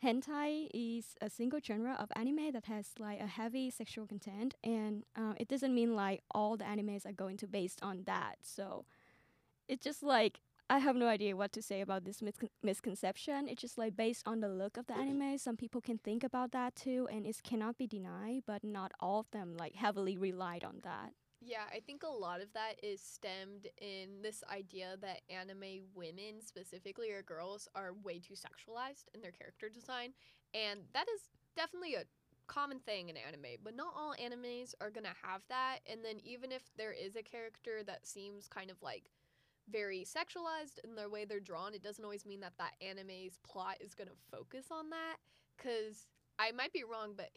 [0.02, 5.04] hentai is a single genre of anime that has like a heavy sexual content, and
[5.14, 8.36] uh, it doesn't mean like all the animes are going to based on that.
[8.40, 8.86] So
[9.68, 10.40] it's just like
[10.70, 13.46] I have no idea what to say about this miscon- misconception.
[13.46, 16.52] It's just like based on the look of the anime, some people can think about
[16.52, 18.44] that too, and it cannot be denied.
[18.46, 21.12] But not all of them like heavily relied on that.
[21.40, 26.42] Yeah, I think a lot of that is stemmed in this idea that anime women,
[26.42, 30.12] specifically or girls, are way too sexualized in their character design.
[30.52, 31.22] And that is
[31.56, 32.04] definitely a
[32.46, 35.78] common thing in anime, but not all animes are going to have that.
[35.90, 39.04] And then even if there is a character that seems kind of like
[39.70, 43.76] very sexualized in the way they're drawn, it doesn't always mean that that anime's plot
[43.80, 45.16] is going to focus on that.
[45.56, 46.06] Because
[46.38, 47.30] I might be wrong, but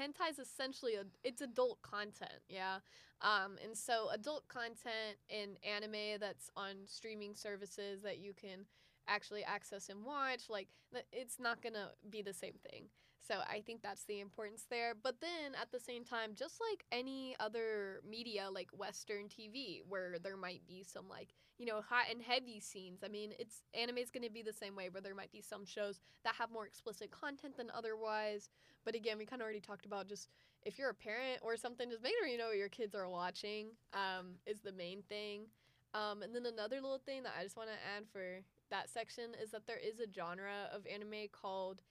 [0.00, 2.78] hentai is essentially a, it's adult content, yeah.
[3.20, 8.66] Um, and so adult content in anime that's on streaming services that you can
[9.08, 10.68] actually access and watch, like
[11.12, 12.84] it's not gonna be the same thing.
[13.26, 14.94] So I think that's the importance there.
[15.00, 20.16] But then at the same time, just like any other media like Western TV, where
[20.22, 23.00] there might be some like, you know, hot and heavy scenes.
[23.04, 25.64] I mean, it's anime is gonna be the same way where there might be some
[25.64, 28.50] shows that have more explicit content than otherwise.
[28.84, 30.28] But again, we kinda already talked about just
[30.64, 33.08] if you're a parent or something, just make sure you know what your kids are
[33.08, 35.46] watching, um, is the main thing.
[35.94, 39.34] Um, and then another little thing that I just want to add for that section
[39.40, 41.82] is that there is a genre of anime called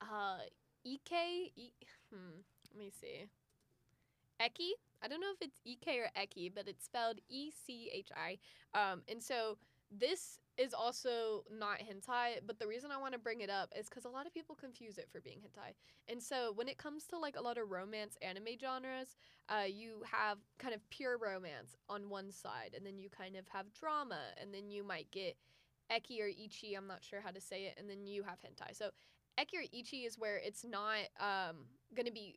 [0.00, 0.38] uh,
[0.86, 1.52] Ike.
[1.56, 1.72] E-
[2.10, 2.40] hmm,
[2.72, 3.26] let me see.
[4.40, 4.70] Eki.
[5.02, 8.38] I don't know if it's Ike or Eki, but it's spelled E C H I.
[8.78, 9.58] Um, and so
[9.90, 13.88] this is also not hentai, but the reason I want to bring it up is
[13.88, 15.72] because a lot of people confuse it for being hentai.
[16.06, 19.16] And so when it comes to like a lot of romance anime genres,
[19.48, 23.48] uh, you have kind of pure romance on one side, and then you kind of
[23.48, 25.36] have drama, and then you might get
[25.90, 26.74] eki or ichi.
[26.74, 28.76] I'm not sure how to say it, and then you have hentai.
[28.76, 28.90] So
[29.38, 31.56] eki or ichi is where it's not um,
[31.94, 32.36] going to be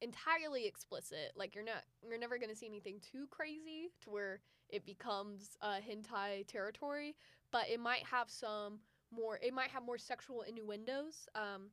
[0.00, 1.32] entirely explicit.
[1.36, 5.56] Like you're not, you're never going to see anything too crazy to where it becomes
[5.62, 7.16] uh, hentai territory,
[7.52, 9.38] but it might have some more.
[9.42, 11.26] It might have more sexual innuendos.
[11.34, 11.70] Um,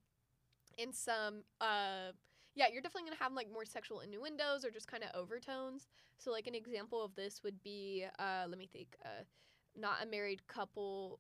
[0.77, 2.11] and some uh
[2.55, 5.87] yeah, you're definitely gonna have like more sexual innuendos or just kind of overtones.
[6.17, 9.23] So like an example of this would be uh let me think uh
[9.75, 11.19] not a married couple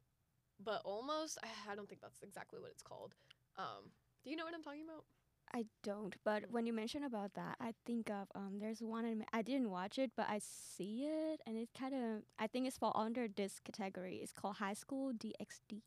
[0.63, 1.37] but almost
[1.69, 3.13] I don't think that's exactly what it's called.
[3.57, 3.91] Um
[4.23, 5.05] do you know what I'm talking about?
[5.53, 8.57] I don't, but when you mention about that, I think of um.
[8.59, 9.25] There's one anime.
[9.31, 12.23] I didn't watch it, but I see it, and it kind of.
[12.39, 14.17] I think it's fall under this category.
[14.21, 15.83] It's called High School DxD.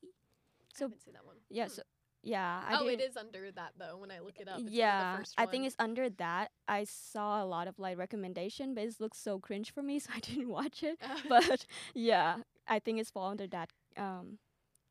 [0.74, 1.36] So I haven't seen that one.
[1.50, 1.64] Yeah.
[1.64, 1.72] Hmm.
[1.72, 1.82] So
[2.22, 2.62] yeah.
[2.66, 4.54] I oh, it is under that though when I look it up.
[4.54, 6.50] It's one the yeah, I think it's under that.
[6.66, 10.10] I saw a lot of like recommendation, but it looks so cringe for me, so
[10.14, 10.98] I didn't watch it.
[11.28, 14.38] But yeah, I think it's fall under that um,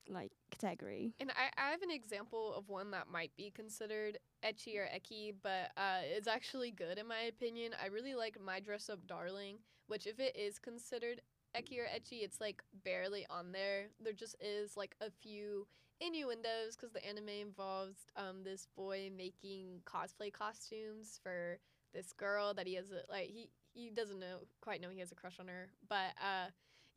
[0.10, 1.14] like category.
[1.20, 5.34] And I, I have an example of one that might be considered etchy or ecky,
[5.42, 7.74] but uh, it's actually good in my opinion.
[7.82, 11.22] I really like My Dress Up Darling, which if it is considered
[11.56, 13.88] ecky or etchy, it's like barely on there.
[14.00, 15.68] There just is like a few
[16.00, 21.58] innuendos because the anime involves um this boy making cosplay costumes for
[21.92, 25.12] this girl that he has a like he he doesn't know quite know he has
[25.12, 26.48] a crush on her, but uh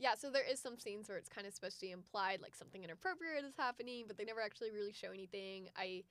[0.01, 2.57] yeah, so there is some scenes where it's kind of supposed to be implied like
[2.57, 5.69] something inappropriate is happening, but they never actually really show anything.
[5.77, 6.05] I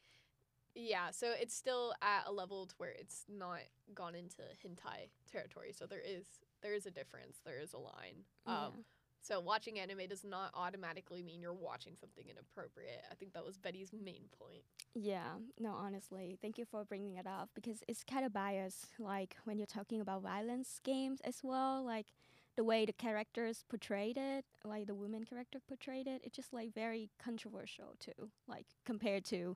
[0.76, 3.62] yeah, so it's still at a level to where it's not
[3.96, 5.74] gone into hentai territory.
[5.74, 6.26] So there is
[6.62, 7.40] there is a difference.
[7.44, 8.26] There is a line.
[8.46, 8.86] Um
[9.22, 13.04] so watching anime does not automatically mean you're watching something inappropriate.
[13.12, 14.64] I think that was Betty's main point.
[14.94, 18.94] Yeah, no, honestly, thank you for bringing it up because it's kind of biased.
[19.00, 22.08] Like when you're talking about violence games as well, like
[22.60, 26.74] the way the characters portrayed it, like the woman character portrayed it, it's just like
[26.74, 28.32] very controversial too.
[28.50, 29.56] Like compared to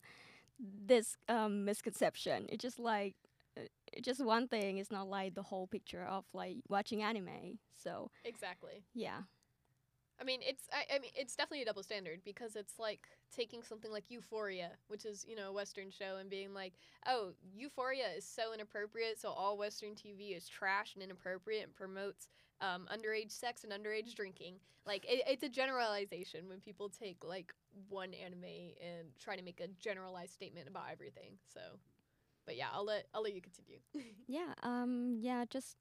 [0.87, 3.15] this um, misconception, it's just like
[3.57, 4.77] uh, it's just one thing.
[4.77, 7.59] It's not like the whole picture of like watching anime.
[7.73, 8.85] So Exactly.
[8.93, 9.23] yeah,
[10.21, 13.63] I mean, it's I, I mean, it's definitely a double standard because it's like taking
[13.63, 16.73] something like Euphoria, which is you know a Western show, and being like,
[17.05, 22.29] oh, Euphoria is so inappropriate, so all Western TV is trash and inappropriate and promotes
[22.61, 24.55] um, underage sex and underage drinking.
[24.85, 27.53] Like it, it's a generalization when people take like
[27.89, 28.43] one anime
[28.81, 31.37] and try to make a generalized statement about everything.
[31.53, 31.59] So,
[32.45, 33.79] but yeah, I'll let I'll let you continue.
[34.27, 35.75] Yeah, um, yeah, just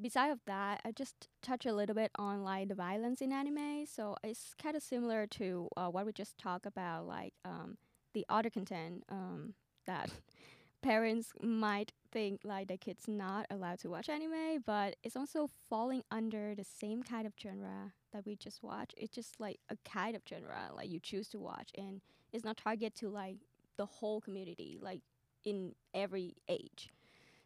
[0.00, 3.86] beside of that, I just touch a little bit on like the violence in anime.
[3.86, 7.76] So it's kind of similar to uh, what we just talked about, like um,
[8.14, 9.54] the other content um,
[9.86, 10.10] that
[10.82, 16.02] parents might think like the kids not allowed to watch anime, but it's also falling
[16.10, 18.94] under the same kind of genre that we just watched.
[18.96, 22.00] It's just like a kind of genre like you choose to watch, and
[22.32, 23.36] it's not target to like
[23.76, 25.00] the whole community, like
[25.44, 26.90] in every age.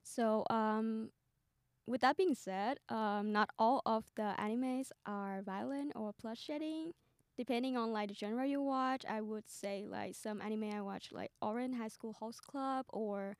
[0.02, 1.10] So, um,
[1.86, 6.92] with that being said, um, not all of the animes are violent or blood shedding.
[7.36, 11.10] Depending on like the genre you watch, I would say like some anime I watch
[11.12, 13.36] like Ouran High School Host Club or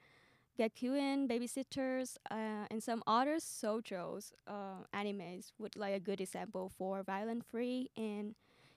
[0.59, 7.03] Gakuen Babysitters, uh, and some other shojo's uh, animes would like a good example for
[7.03, 8.35] violent free and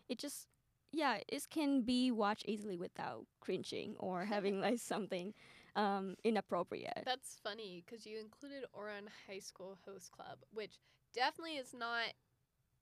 [0.10, 0.48] it just
[0.92, 5.34] yeah it can be watched easily without cringing or having like something
[5.76, 7.04] um, inappropriate.
[7.06, 10.80] That's funny because you included Ouran High School Host Club, which
[11.14, 12.06] definitely is not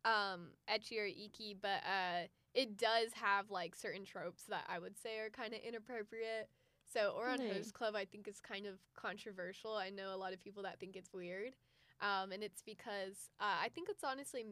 [0.08, 4.98] um, ecchi or icky, but uh, it does have like certain tropes that I would
[4.98, 6.50] say are kind of inappropriate.
[6.92, 7.56] So Ouran Really?
[7.56, 9.76] Host Club, I think, is kind of controversial.
[9.76, 11.54] I know a lot of people that think it's weird,
[12.00, 14.46] um, and it's because uh, I think it's honestly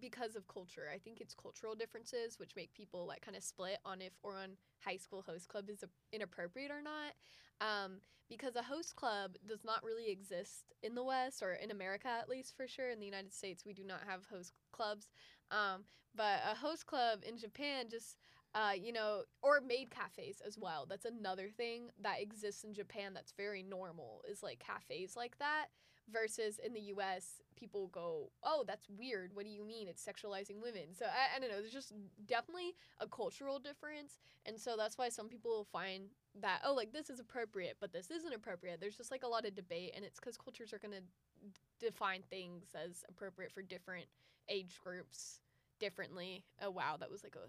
[0.00, 0.88] because of culture.
[0.92, 4.56] I think it's cultural differences which make people like kind of split on if Ouran
[4.84, 7.14] High School Host Club is inappropriate or not.
[7.60, 12.08] Um, because a host club does not really exist in the West or in America
[12.08, 12.90] at least for sure.
[12.90, 15.10] In the United States, we do not have host clubs.
[15.50, 15.84] Um,
[16.14, 18.16] but a host club in Japan just
[18.54, 20.86] uh, you know, or maid cafes as well.
[20.88, 25.66] That's another thing that exists in Japan that's very normal is like cafes like that.
[26.12, 29.30] Versus in the US, people go, oh, that's weird.
[29.34, 29.88] What do you mean?
[29.88, 30.94] It's sexualizing women.
[30.96, 31.60] So I, I don't know.
[31.60, 31.92] There's just
[32.26, 34.18] definitely a cultural difference.
[34.44, 36.04] And so that's why some people find
[36.42, 38.80] that, oh, like this is appropriate, but this isn't appropriate.
[38.80, 39.92] There's just like a lot of debate.
[39.96, 44.04] And it's because cultures are going to d- define things as appropriate for different
[44.50, 45.40] age groups
[45.80, 46.44] differently.
[46.60, 46.96] Oh, wow.
[47.00, 47.48] That was like a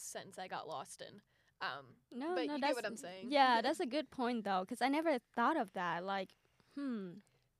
[0.00, 1.20] sentence I got lost in.
[1.60, 3.26] Um, No, but no, you that's get what I'm saying.
[3.28, 6.04] yeah, that's a good point though, because I never thought of that.
[6.06, 6.30] Like,
[6.76, 7.10] hmm,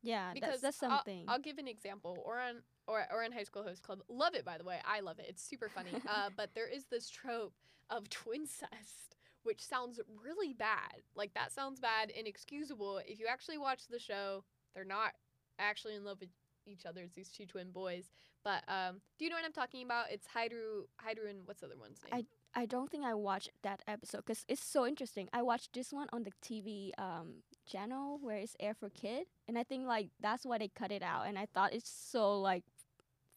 [0.02, 1.24] yeah, because that's that's I'll- something.
[1.28, 2.18] I'll, give an example.
[2.28, 4.00] Ouran or Ouran High School Host Club.
[4.08, 4.78] Love it by the way.
[4.84, 5.26] I love it.
[5.28, 5.92] It's super funny.
[6.08, 7.54] uh, but there is this trope
[7.90, 11.02] of twincest, which sounds really bad.
[11.14, 13.00] Like that sounds bad, inexcusable.
[13.06, 15.12] If you actually watch the show, they're not
[15.58, 16.30] actually in love with
[16.66, 17.02] each other.
[17.02, 18.10] It's these two twin boys.
[18.44, 20.06] But um, do you know what I'm talking about?
[20.10, 22.26] It's Hikaru, Hikaru, and what's the other one's name?
[22.54, 25.28] I don't think I watched that episode because it's so interesting.
[25.32, 29.58] I watched this one on the TV um channel where it's air for kid, and
[29.58, 31.26] I think like that's why they cut it out.
[31.26, 32.64] And I thought it's so like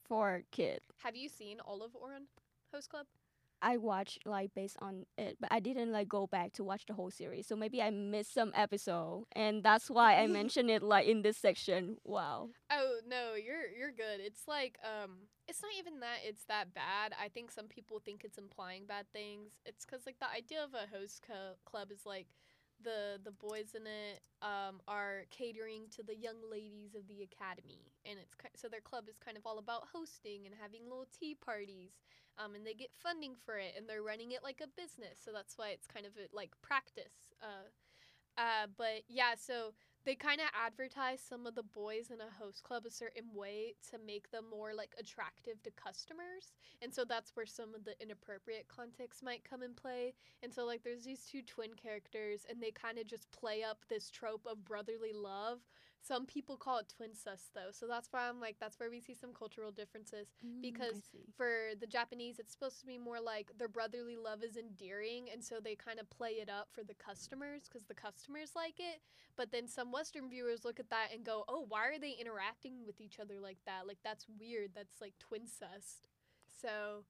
[0.08, 0.82] for kid.
[1.04, 2.26] Have you seen all of Ouran
[2.74, 3.06] Host Club?
[3.62, 6.94] I watched like based on it, but I didn't like go back to watch the
[6.94, 7.48] whole series.
[7.48, 11.38] So maybe I missed some episode, and that's why I mentioned it like in this
[11.38, 11.98] section.
[12.04, 12.50] Wow.
[12.70, 14.20] Oh no, you're you're good.
[14.20, 17.14] It's like um it's not even that it's that bad.
[17.20, 19.54] I think some people think it's implying bad things.
[19.66, 22.28] It's cuz like the idea of a host co- club is like
[22.84, 27.94] the the boys in it um are catering to the young ladies of the academy
[28.06, 31.08] and it's ki- so their club is kind of all about hosting and having little
[31.18, 31.92] tea parties
[32.38, 35.20] um and they get funding for it and they're running it like a business.
[35.24, 37.34] So that's why it's kind of a, like practice.
[37.42, 37.70] Uh
[38.38, 39.74] uh but yeah, so
[40.06, 43.74] they kind of advertise some of the boys in a host club a certain way
[43.92, 48.00] to make them more like attractive to customers and so that's where some of the
[48.02, 50.14] inappropriate context might come in play
[50.44, 53.80] and so like there's these two twin characters and they kind of just play up
[53.90, 55.60] this trope of brotherly love
[56.08, 59.14] some people call it twincest though so that's why i'm like that's where we see
[59.14, 61.02] some cultural differences Mm, Because
[61.38, 65.44] for the Japanese, it's supposed to be more like their brotherly love is endearing, and
[65.44, 69.02] so they kind of play it up for the customers because the customers like it.
[69.36, 72.86] But then some Western viewers look at that and go, "Oh, why are they interacting
[72.86, 73.88] with each other like that?
[73.88, 74.72] Like that's weird.
[74.76, 76.08] That's like twin twincest."
[76.62, 77.06] So.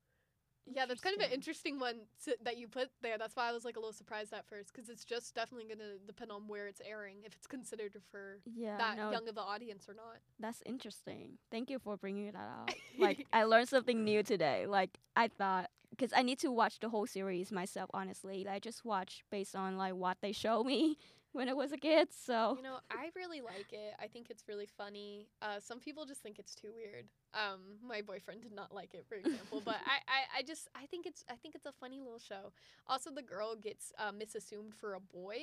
[0.68, 3.18] Yeah, that's kind of an interesting one to, that you put there.
[3.18, 5.80] That's why I was like a little surprised at first because it's just definitely going
[5.80, 9.38] to depend on where it's airing, if it's considered for yeah, that no, young of
[9.38, 10.18] an audience or not.
[10.40, 11.38] That's interesting.
[11.52, 12.74] Thank you for bringing that out.
[13.00, 14.66] like I learned something new today.
[14.66, 17.90] Like I thought because I need to watch the whole series myself.
[17.94, 20.98] Honestly, I just watch based on like what they show me
[21.36, 22.08] when I was a kid.
[22.12, 23.94] So You know, I really like it.
[24.00, 25.28] I think it's really funny.
[25.42, 27.06] Uh, some people just think it's too weird.
[27.34, 30.86] Um, my boyfriend did not like it, for example, but I, I, I just I
[30.86, 32.54] think it's I think it's a funny little show.
[32.88, 35.38] Also, the girl gets uh, misassumed for a boy,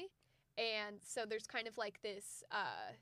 [0.56, 2.42] and so there's kind of like this.
[2.50, 2.92] Uh,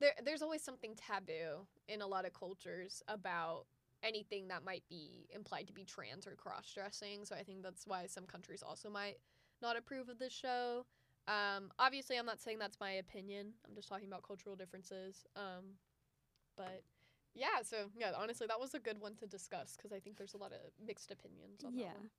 [0.00, 3.64] there, there's always something taboo in a lot of cultures about
[4.04, 7.24] anything that might be implied to be trans or cross dressing.
[7.24, 9.16] So I think that's why some countries also might
[9.60, 10.86] not approve of this show.
[11.28, 13.52] Um, obviously, I'm not saying that's my opinion.
[13.68, 15.26] I'm just talking about cultural differences.
[15.36, 15.76] Um,
[16.56, 16.82] but
[17.34, 20.34] yeah, so yeah, honestly, that was a good one to discuss because I think there's
[20.34, 21.88] a lot of mixed opinions on yeah.
[21.88, 22.10] that one.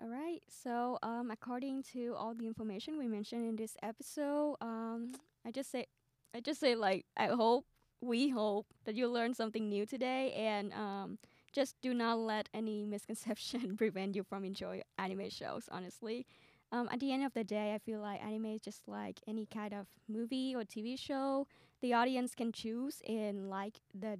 [0.00, 0.40] All right.
[0.48, 5.12] So, um, according to all the information we mentioned in this episode, um,
[5.44, 5.86] I just say,
[6.34, 7.66] I just say like, I hope,
[8.00, 11.18] we hope that you learned something new today, and um,
[11.52, 15.68] just do not let any misconception prevent you from enjoy anime shows.
[15.72, 16.26] Honestly,
[16.70, 19.46] um, at the end of the day, I feel like anime is just like any
[19.46, 21.46] kind of movie or TV show.
[21.80, 24.18] The audience can choose and like the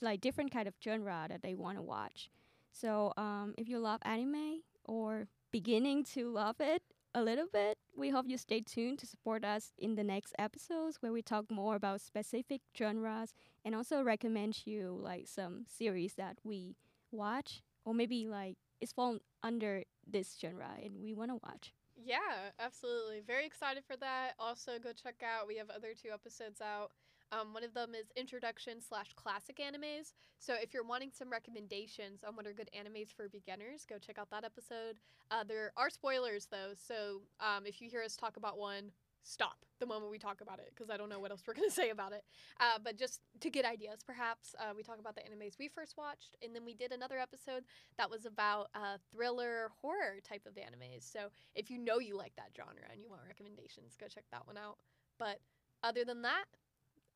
[0.00, 2.30] like different kind of genre that they want to watch.
[2.72, 6.82] So um, if you love anime or beginning to love it
[7.14, 10.98] a little bit, we hope you stay tuned to support us in the next episodes
[11.00, 13.34] where we talk more about specific genres
[13.64, 16.76] and also recommend you like some series that we
[17.10, 21.72] watch or maybe like it's fall under this genre and we want to watch.
[21.98, 23.20] Yeah, absolutely.
[23.26, 24.34] Very excited for that.
[24.38, 25.48] Also, go check out.
[25.48, 26.92] We have other two episodes out.
[27.32, 30.12] Um, one of them is introduction slash classic animes.
[30.38, 34.18] So if you're wanting some recommendations on what are good animes for beginners, go check
[34.18, 35.00] out that episode.
[35.30, 38.92] Uh, there are spoilers though, so um, if you hear us talk about one,
[39.28, 41.70] stop the moment we talk about it because I don't know what else we're gonna
[41.82, 42.24] say about it.
[42.60, 45.96] Uh, but just to get ideas, perhaps uh, we talk about the animes we first
[45.96, 47.64] watched, and then we did another episode
[47.98, 51.10] that was about uh, thriller horror type of animes.
[51.10, 54.46] So if you know you like that genre and you want recommendations, go check that
[54.46, 54.78] one out.
[55.18, 55.40] But
[55.82, 56.44] other than that,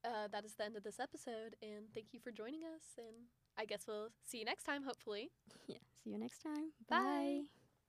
[0.05, 2.99] uh, that is the end of this episode, and thank you for joining us.
[2.99, 3.27] And
[3.57, 5.31] I guess we'll see you next time, hopefully.
[5.69, 5.79] Yeah.
[6.05, 6.73] See you next time.
[6.91, 6.99] Bye.
[6.99, 7.62] Bye.